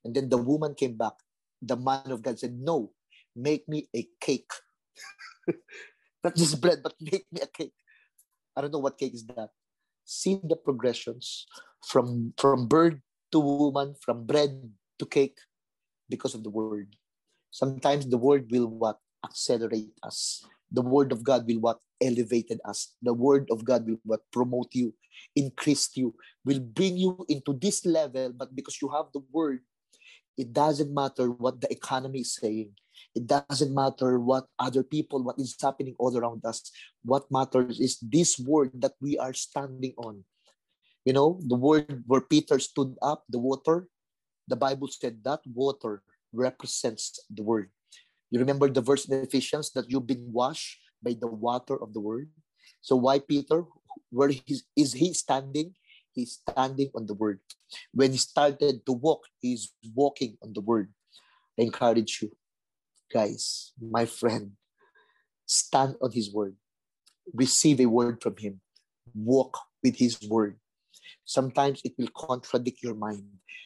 [0.03, 1.13] And then the woman came back.
[1.61, 2.91] The man of God said, No,
[3.35, 4.49] make me a cake.
[6.23, 7.73] Not just bread, but make me a cake.
[8.55, 9.49] I don't know what cake is that.
[10.05, 11.45] See the progressions
[11.85, 13.01] from from bird
[13.31, 15.37] to woman, from bread to cake,
[16.09, 16.95] because of the word.
[17.49, 20.45] Sometimes the word will what accelerate us.
[20.71, 22.95] The word of God will what elevated us.
[23.01, 24.93] The word of God will what promote you,
[25.35, 28.33] increase you, will bring you into this level.
[28.33, 29.61] But because you have the word,
[30.37, 32.71] it doesn't matter what the economy is saying.
[33.15, 36.71] It doesn't matter what other people, what is happening all around us.
[37.03, 40.23] What matters is this word that we are standing on.
[41.05, 43.87] You know, the word where Peter stood up, the water,
[44.47, 47.69] the Bible said that water represents the word.
[48.35, 52.01] You remember the verse in Ephesians that you've been washed by the water of the
[52.01, 52.27] word.
[52.81, 53.63] So why Peter?
[54.11, 54.29] Where
[54.75, 55.71] is he standing?
[56.11, 57.39] He's standing on the word.
[57.93, 60.91] When he started to walk, he's walking on the word.
[61.57, 62.35] I encourage you,
[63.07, 64.59] guys, my friend,
[65.45, 66.57] stand on his word.
[67.33, 68.59] Receive a word from him.
[69.15, 70.59] Walk with his word.
[71.23, 73.23] Sometimes it will contradict your mind.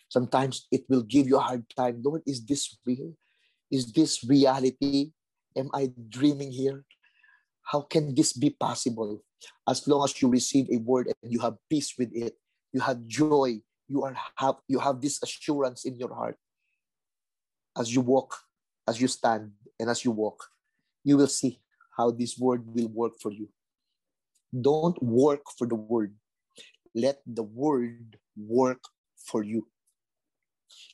[0.10, 2.04] Sometimes it will give you a hard time.
[2.06, 3.18] Lord, is this real?
[3.72, 5.12] Is this reality?
[5.56, 6.86] Am I dreaming here?
[7.64, 9.24] How can this be possible?
[9.68, 12.34] As long as you receive a word and you have peace with it,
[12.74, 16.38] you have joy, you are have you have this assurance in your heart.
[17.78, 18.36] As you walk,
[18.88, 20.46] as you stand, and as you walk,
[21.04, 21.62] you will see
[21.96, 23.50] how this word will work for you.
[24.50, 26.16] Don't work for the word.
[26.96, 28.82] Let the word work
[29.16, 29.68] for you.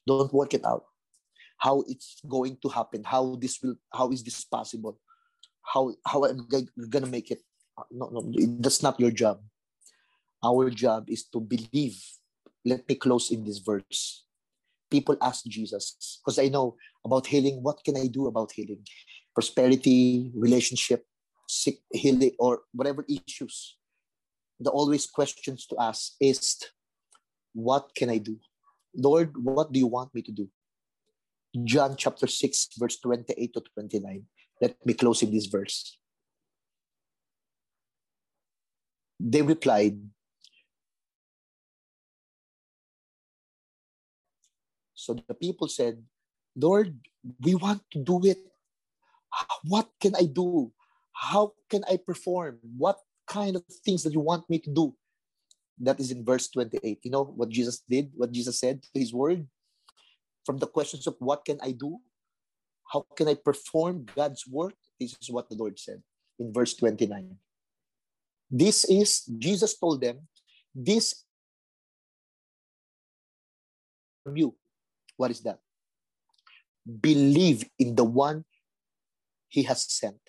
[0.05, 0.83] Don't work it out.
[1.57, 4.99] How it's going to happen, how this will, how is this possible?
[5.65, 6.47] how how I'm
[6.89, 7.41] gonna make it.
[7.77, 8.21] Uh, no, no,
[8.61, 9.41] that's not your job.
[10.43, 11.97] Our job is to believe.
[12.63, 14.25] Let me close in this verse.
[14.89, 17.61] People ask Jesus because I know about healing.
[17.61, 18.85] What can I do about healing?
[19.33, 21.05] Prosperity, relationship,
[21.49, 23.77] sick, healing, or whatever issues.
[24.59, 26.57] The always questions to ask is,
[27.53, 28.39] what can I do?
[28.95, 30.47] Lord, what do you want me to do?
[31.63, 34.23] John chapter 6, verse 28 to 29.
[34.61, 35.97] Let me close in this verse.
[39.19, 39.99] They replied,
[44.93, 46.01] So the people said,
[46.55, 46.97] Lord,
[47.41, 48.39] we want to do it.
[49.63, 50.71] What can I do?
[51.13, 52.59] How can I perform?
[52.77, 54.95] What kind of things that you want me to do?
[55.79, 56.99] That is in verse 28.
[57.03, 59.47] You know what Jesus did, what Jesus said to his word?
[60.45, 61.99] From the questions of what can I do?
[62.91, 64.75] How can I perform God's work?
[64.99, 66.01] This is what the Lord said
[66.39, 67.35] in verse 29.
[68.51, 70.27] This is, Jesus told them,
[70.73, 71.25] this
[74.23, 74.55] from you.
[75.17, 75.59] What is that?
[77.01, 78.45] Believe in the one
[79.47, 80.19] he has sent.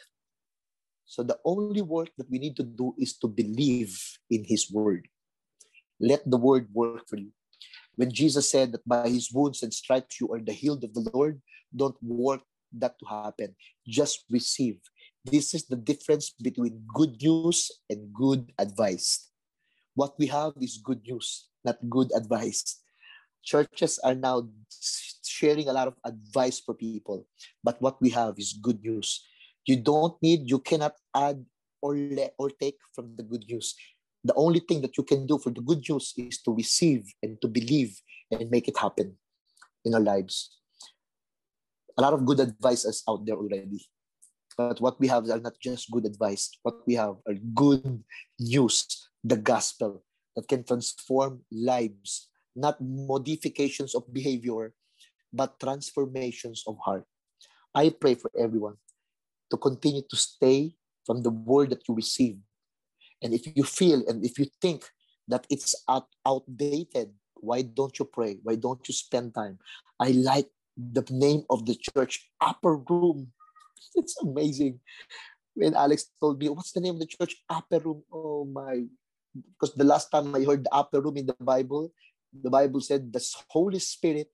[1.04, 5.08] So the only work that we need to do is to believe in his word.
[6.00, 7.32] Let the word work for you.
[7.96, 11.08] When Jesus said that by his wounds and stripes you are the healed of the
[11.12, 11.40] Lord,
[11.74, 12.42] don't work
[12.72, 13.56] that to happen.
[13.88, 14.78] Just receive.
[15.24, 19.32] This is the difference between good news and good advice.
[19.94, 22.84] What we have is good news, not good advice.
[23.42, 24.48] Churches are now
[25.24, 27.26] sharing a lot of advice for people,
[27.64, 29.24] but what we have is good news.
[29.64, 31.44] You don't need, you cannot add
[31.80, 33.74] or let or take from the good news.
[34.26, 37.40] The only thing that you can do for the good news is to receive and
[37.42, 37.94] to believe
[38.30, 39.14] and make it happen
[39.84, 40.56] in our lives
[41.96, 43.88] a lot of good advice is out there already.
[44.56, 46.50] But what we have are not just good advice.
[46.62, 48.02] What we have are good
[48.38, 50.04] news, the gospel
[50.34, 54.72] that can transform lives, not modifications of behavior,
[55.32, 57.04] but transformations of heart.
[57.74, 58.76] I pray for everyone
[59.50, 60.72] to continue to stay
[61.04, 62.38] from the word that you receive.
[63.22, 64.84] And if you feel and if you think
[65.28, 68.38] that it's out, outdated, why don't you pray?
[68.42, 69.58] Why don't you spend time?
[69.98, 73.32] I like the name of the church, Upper Room.
[73.96, 74.80] It's amazing.
[75.54, 77.36] When Alex told me, what's the name of the church?
[77.48, 78.02] Upper Room.
[78.12, 78.84] Oh my.
[79.32, 81.92] Because the last time I heard the Upper Room in the Bible,
[82.32, 84.28] the Bible said the Holy Spirit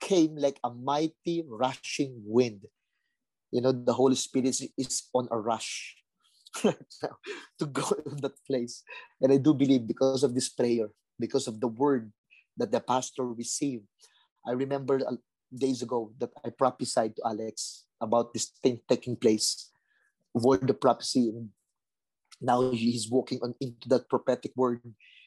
[0.00, 2.64] came like a mighty rushing wind.
[3.50, 5.96] You know, the Holy Spirit is, is on a rush
[7.58, 8.82] to go in that place.
[9.20, 12.12] And I do believe because of this prayer, because of the word
[12.56, 13.84] that the pastor received,
[14.46, 15.00] I remember
[15.54, 19.70] days ago that I prophesied to Alex about this thing taking place,
[20.34, 21.30] word the prophecy.
[21.30, 21.50] And
[22.40, 24.80] now he's walking on into that prophetic word.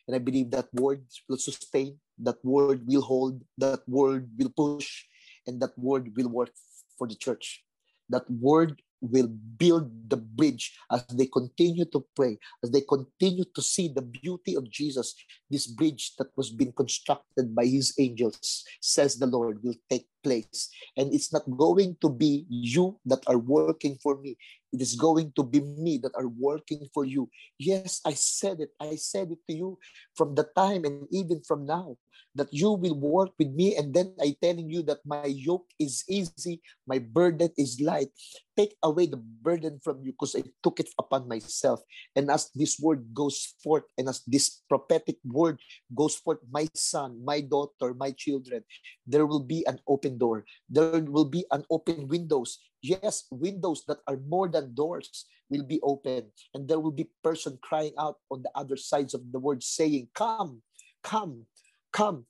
[0.07, 5.05] And I believe that word will sustain, that word will hold, that word will push,
[5.45, 6.51] and that word will work
[6.97, 7.63] for the church.
[8.09, 13.61] That word will build the bridge as they continue to pray, as they continue to
[13.61, 15.15] see the beauty of Jesus.
[15.49, 20.69] This bridge that was being constructed by his angels, says the Lord, will take place.
[20.95, 24.37] And it's not going to be you that are working for me.
[24.71, 27.29] It is going to be me that are working for you.
[27.59, 28.71] Yes, I said it.
[28.79, 29.79] I said it to you
[30.15, 31.97] from the time and even from now
[32.35, 33.75] that you will work with me.
[33.75, 36.61] And then i telling you that my yoke is easy.
[36.87, 38.07] My burden is light.
[38.55, 41.83] Take away the burden from you because i took it upon myself.
[42.15, 45.59] And as this word goes forth and as this prophetic word
[45.93, 48.63] goes forth my son my daughter my children
[49.07, 50.45] there will be an open door.
[50.69, 55.79] There will be an open windows yes windows that are more than doors will be
[55.83, 59.61] open and there will be person crying out on the other sides of the word
[59.63, 60.61] saying come
[61.03, 61.45] come
[61.91, 62.25] Come,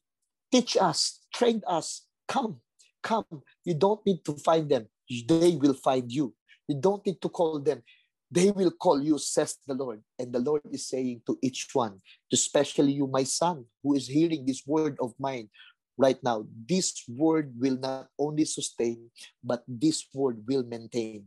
[0.52, 2.06] teach us, train us.
[2.28, 2.62] Come,
[3.04, 3.26] come.
[3.64, 4.88] You don't need to find them.
[5.28, 6.34] They will find you.
[6.68, 7.84] You don't need to call them.
[8.32, 10.02] They will call you, says the Lord.
[10.18, 12.00] And the Lord is saying to each one,
[12.32, 15.50] especially you, my son, who is hearing this word of mine
[15.98, 16.46] right now.
[16.68, 19.10] This word will not only sustain,
[19.44, 21.26] but this word will maintain.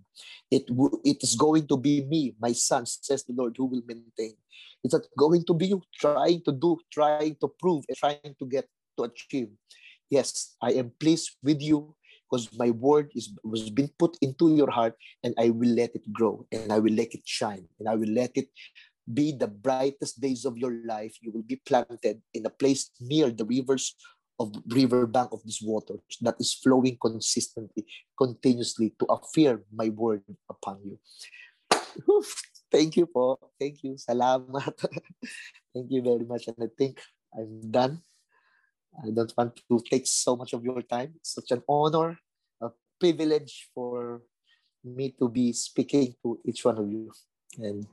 [0.50, 3.82] It, w- it is going to be me, my son, says the Lord, who will
[3.86, 4.34] maintain.
[4.82, 8.66] It's not going to be you trying to do, trying to prove, trying to get
[8.98, 9.48] to achieve.
[10.10, 11.94] Yes, I am pleased with you
[12.28, 16.06] because my word is was been put into your heart and I will let it
[16.12, 18.48] grow and I will let it shine and I will let it
[19.12, 21.16] be the brightest days of your life.
[21.20, 23.94] You will be planted in a place near the rivers
[24.38, 27.86] of river bank of this water that is flowing consistently,
[28.18, 30.98] continuously to affirm my word upon you.
[32.70, 33.38] Thank you po.
[33.54, 33.94] Thank you.
[33.94, 34.74] Salamat.
[35.74, 36.50] Thank you very much.
[36.50, 36.98] And I think
[37.30, 38.02] I'm done.
[38.98, 41.14] I don't want to take so much of your time.
[41.22, 42.18] It's such an honor,
[42.62, 44.22] a privilege for
[44.82, 47.10] me to be speaking to each one of you.
[47.58, 47.86] And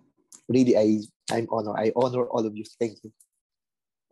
[0.49, 1.77] really, I, I'm honored.
[1.77, 2.65] I honor all of you.
[2.79, 3.13] Thank you.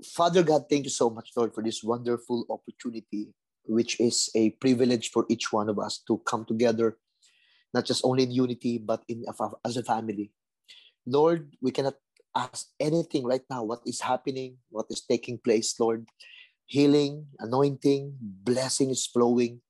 [0.05, 3.33] Father God, thank you so much, Lord, for this wonderful opportunity,
[3.65, 6.97] which is a privilege for each one of us to come together,
[7.73, 9.25] not just only in unity, but in
[9.65, 10.31] as a family.
[11.05, 11.95] Lord, we cannot
[12.35, 16.07] ask anything right now what is happening, what is taking place, Lord.
[16.65, 19.61] Healing, anointing, blessing is flowing.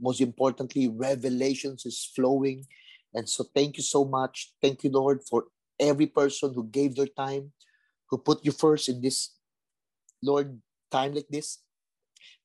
[0.00, 2.66] Most importantly, revelations is flowing.
[3.14, 4.52] And so thank you so much.
[4.60, 5.44] Thank you, Lord, for
[5.80, 7.52] every person who gave their time,
[8.10, 9.30] who put you first in this,
[10.24, 10.60] Lord,
[10.90, 11.60] time like this.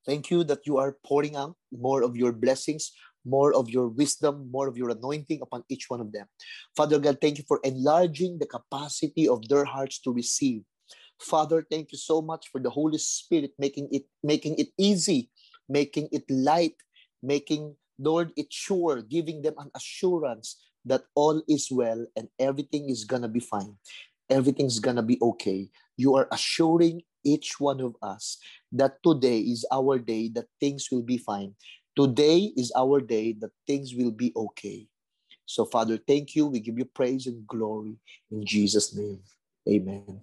[0.05, 2.91] Thank you that you are pouring out more of your blessings,
[3.25, 6.27] more of your wisdom, more of your anointing upon each one of them.
[6.75, 10.63] Father God, thank you for enlarging the capacity of their hearts to receive.
[11.19, 15.29] Father, thank you so much for the Holy Spirit making it making it easy,
[15.67, 16.75] making it light,
[17.21, 23.03] making Lord it sure, giving them an assurance that all is well and everything is
[23.03, 23.75] gonna be fine.
[24.29, 25.69] Everything's gonna be okay.
[25.97, 28.37] You are assuring each one of us
[28.71, 31.55] that today is our day, that things will be fine.
[31.95, 34.87] Today is our day that things will be okay.
[35.45, 36.45] So, Father, thank you.
[36.47, 37.97] We give you praise and glory
[38.31, 39.19] in Jesus' name.
[39.67, 40.21] Amen.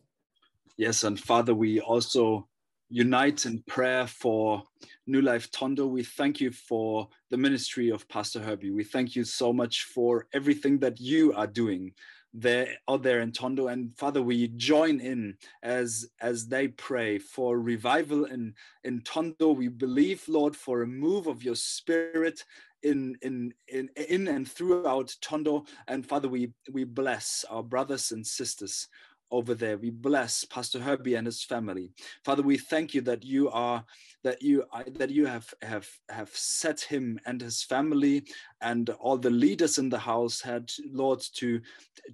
[0.77, 2.48] Yes, and Father, we also
[2.89, 4.62] unite in prayer for
[5.06, 5.86] New Life Tondo.
[5.86, 8.70] We thank you for the ministry of Pastor Herbie.
[8.70, 11.93] We thank you so much for everything that you are doing
[12.36, 13.68] there out there in Tondo.
[13.68, 18.54] And Father, we join in as as they pray for revival in
[18.84, 19.52] in Tondo.
[19.52, 22.44] We believe, Lord, for a move of your Spirit
[22.82, 25.64] in in in in and throughout Tondo.
[25.88, 28.88] And Father, we we bless our brothers and sisters
[29.31, 29.77] over there.
[29.77, 31.90] We bless Pastor Herbie and his family.
[32.24, 33.85] Father, we thank you that you are
[34.23, 38.24] that you that you have have have set him and his family
[38.61, 41.61] and all the leaders in the house had Lord to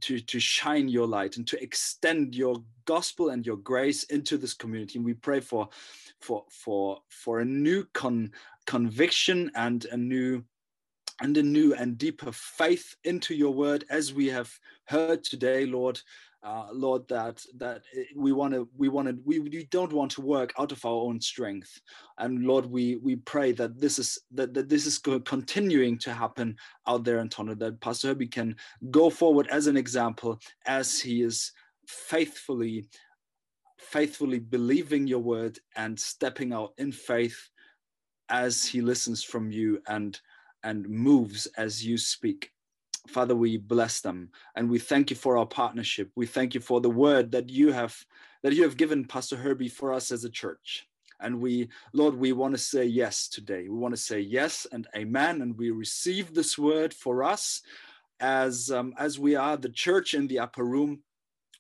[0.01, 4.55] to to shine your light and to extend your gospel and your grace into this
[4.55, 4.99] community.
[4.99, 5.69] And we pray for
[6.21, 8.33] for for for a new con,
[8.67, 10.45] conviction and a new
[11.21, 14.51] and a new and deeper faith into your word as we have
[14.87, 16.01] heard today, Lord
[16.45, 17.83] uh, Lord, that that
[18.17, 21.03] we want to we want to we, we don't want to work out of our
[21.03, 21.81] own strength,
[22.19, 26.57] and Lord, we we pray that this is that, that this is continuing to happen
[26.89, 28.57] out there in Tondo, that Pastor Herbie can
[28.91, 31.53] go forward as an example as he is
[31.87, 32.89] faithfully
[33.79, 37.37] faithfully believing your word and stepping out in faith
[38.29, 40.21] as he listens from you and
[40.65, 42.51] and moves as you speak.
[43.09, 46.11] Father, we bless them and we thank you for our partnership.
[46.15, 47.97] We thank you for the word that you have
[48.43, 50.87] that you have given Pastor Herbie for us as a church.
[51.21, 53.69] And we, Lord, we want to say yes today.
[53.69, 55.43] We want to say yes and amen.
[55.43, 57.63] And we receive this word for us
[58.21, 61.01] as um, as we are the church in the upper room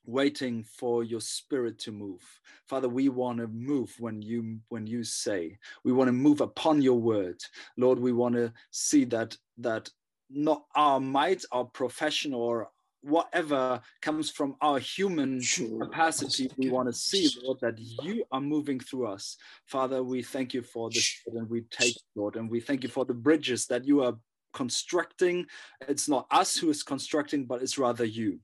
[0.05, 2.23] waiting for your spirit to move
[2.69, 6.83] father we want to move when you when you say we want to move upon
[6.83, 7.41] your word
[7.77, 9.89] lord we want to see that that
[10.33, 12.69] not our might our profession or
[13.03, 15.41] whatever comes from our human
[15.81, 19.37] capacity we want to see lord that you are moving through us
[19.67, 23.05] father we thank you for this and we take lord and we thank you for
[23.05, 24.15] the bridges that you are
[24.53, 25.45] constructing
[25.89, 28.39] it's not us who is constructing but it's rather you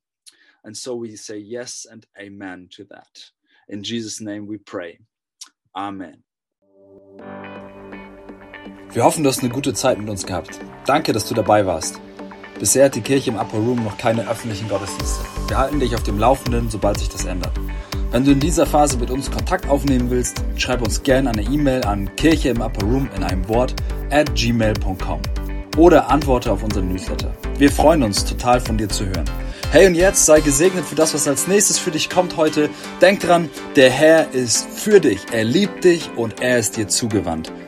[0.65, 3.25] and so we say yes and amen to that.
[3.69, 4.99] In Jesus' name we pray.
[5.77, 6.23] Amen.
[8.95, 10.59] Wir hoffen, du hast eine gute Zeit mit uns gehabt.
[10.87, 12.01] Danke, dass du dabei warst.
[12.59, 15.21] Bisher hat die Kirche im Upper Room noch keine öffentlichen Gottesdienste.
[15.47, 17.53] Wir halten dich auf dem Laufenden, sobald sich das ändert.
[18.11, 21.85] Wenn du in dieser Phase mit uns Kontakt aufnehmen willst, schreib uns gerne eine E-Mail
[21.85, 23.75] an kirche im Upper Room in einem Wort
[24.11, 25.21] at gmail.com
[25.77, 27.31] oder antworte auf unseren Newsletter.
[27.59, 29.27] Wir freuen uns total von dir zu hören.
[29.71, 32.71] Hey und jetzt sei gesegnet für das, was als nächstes für dich kommt heute.
[33.03, 37.53] Denk dran, der Herr ist für dich, er liebt dich und er ist dir zugewandt.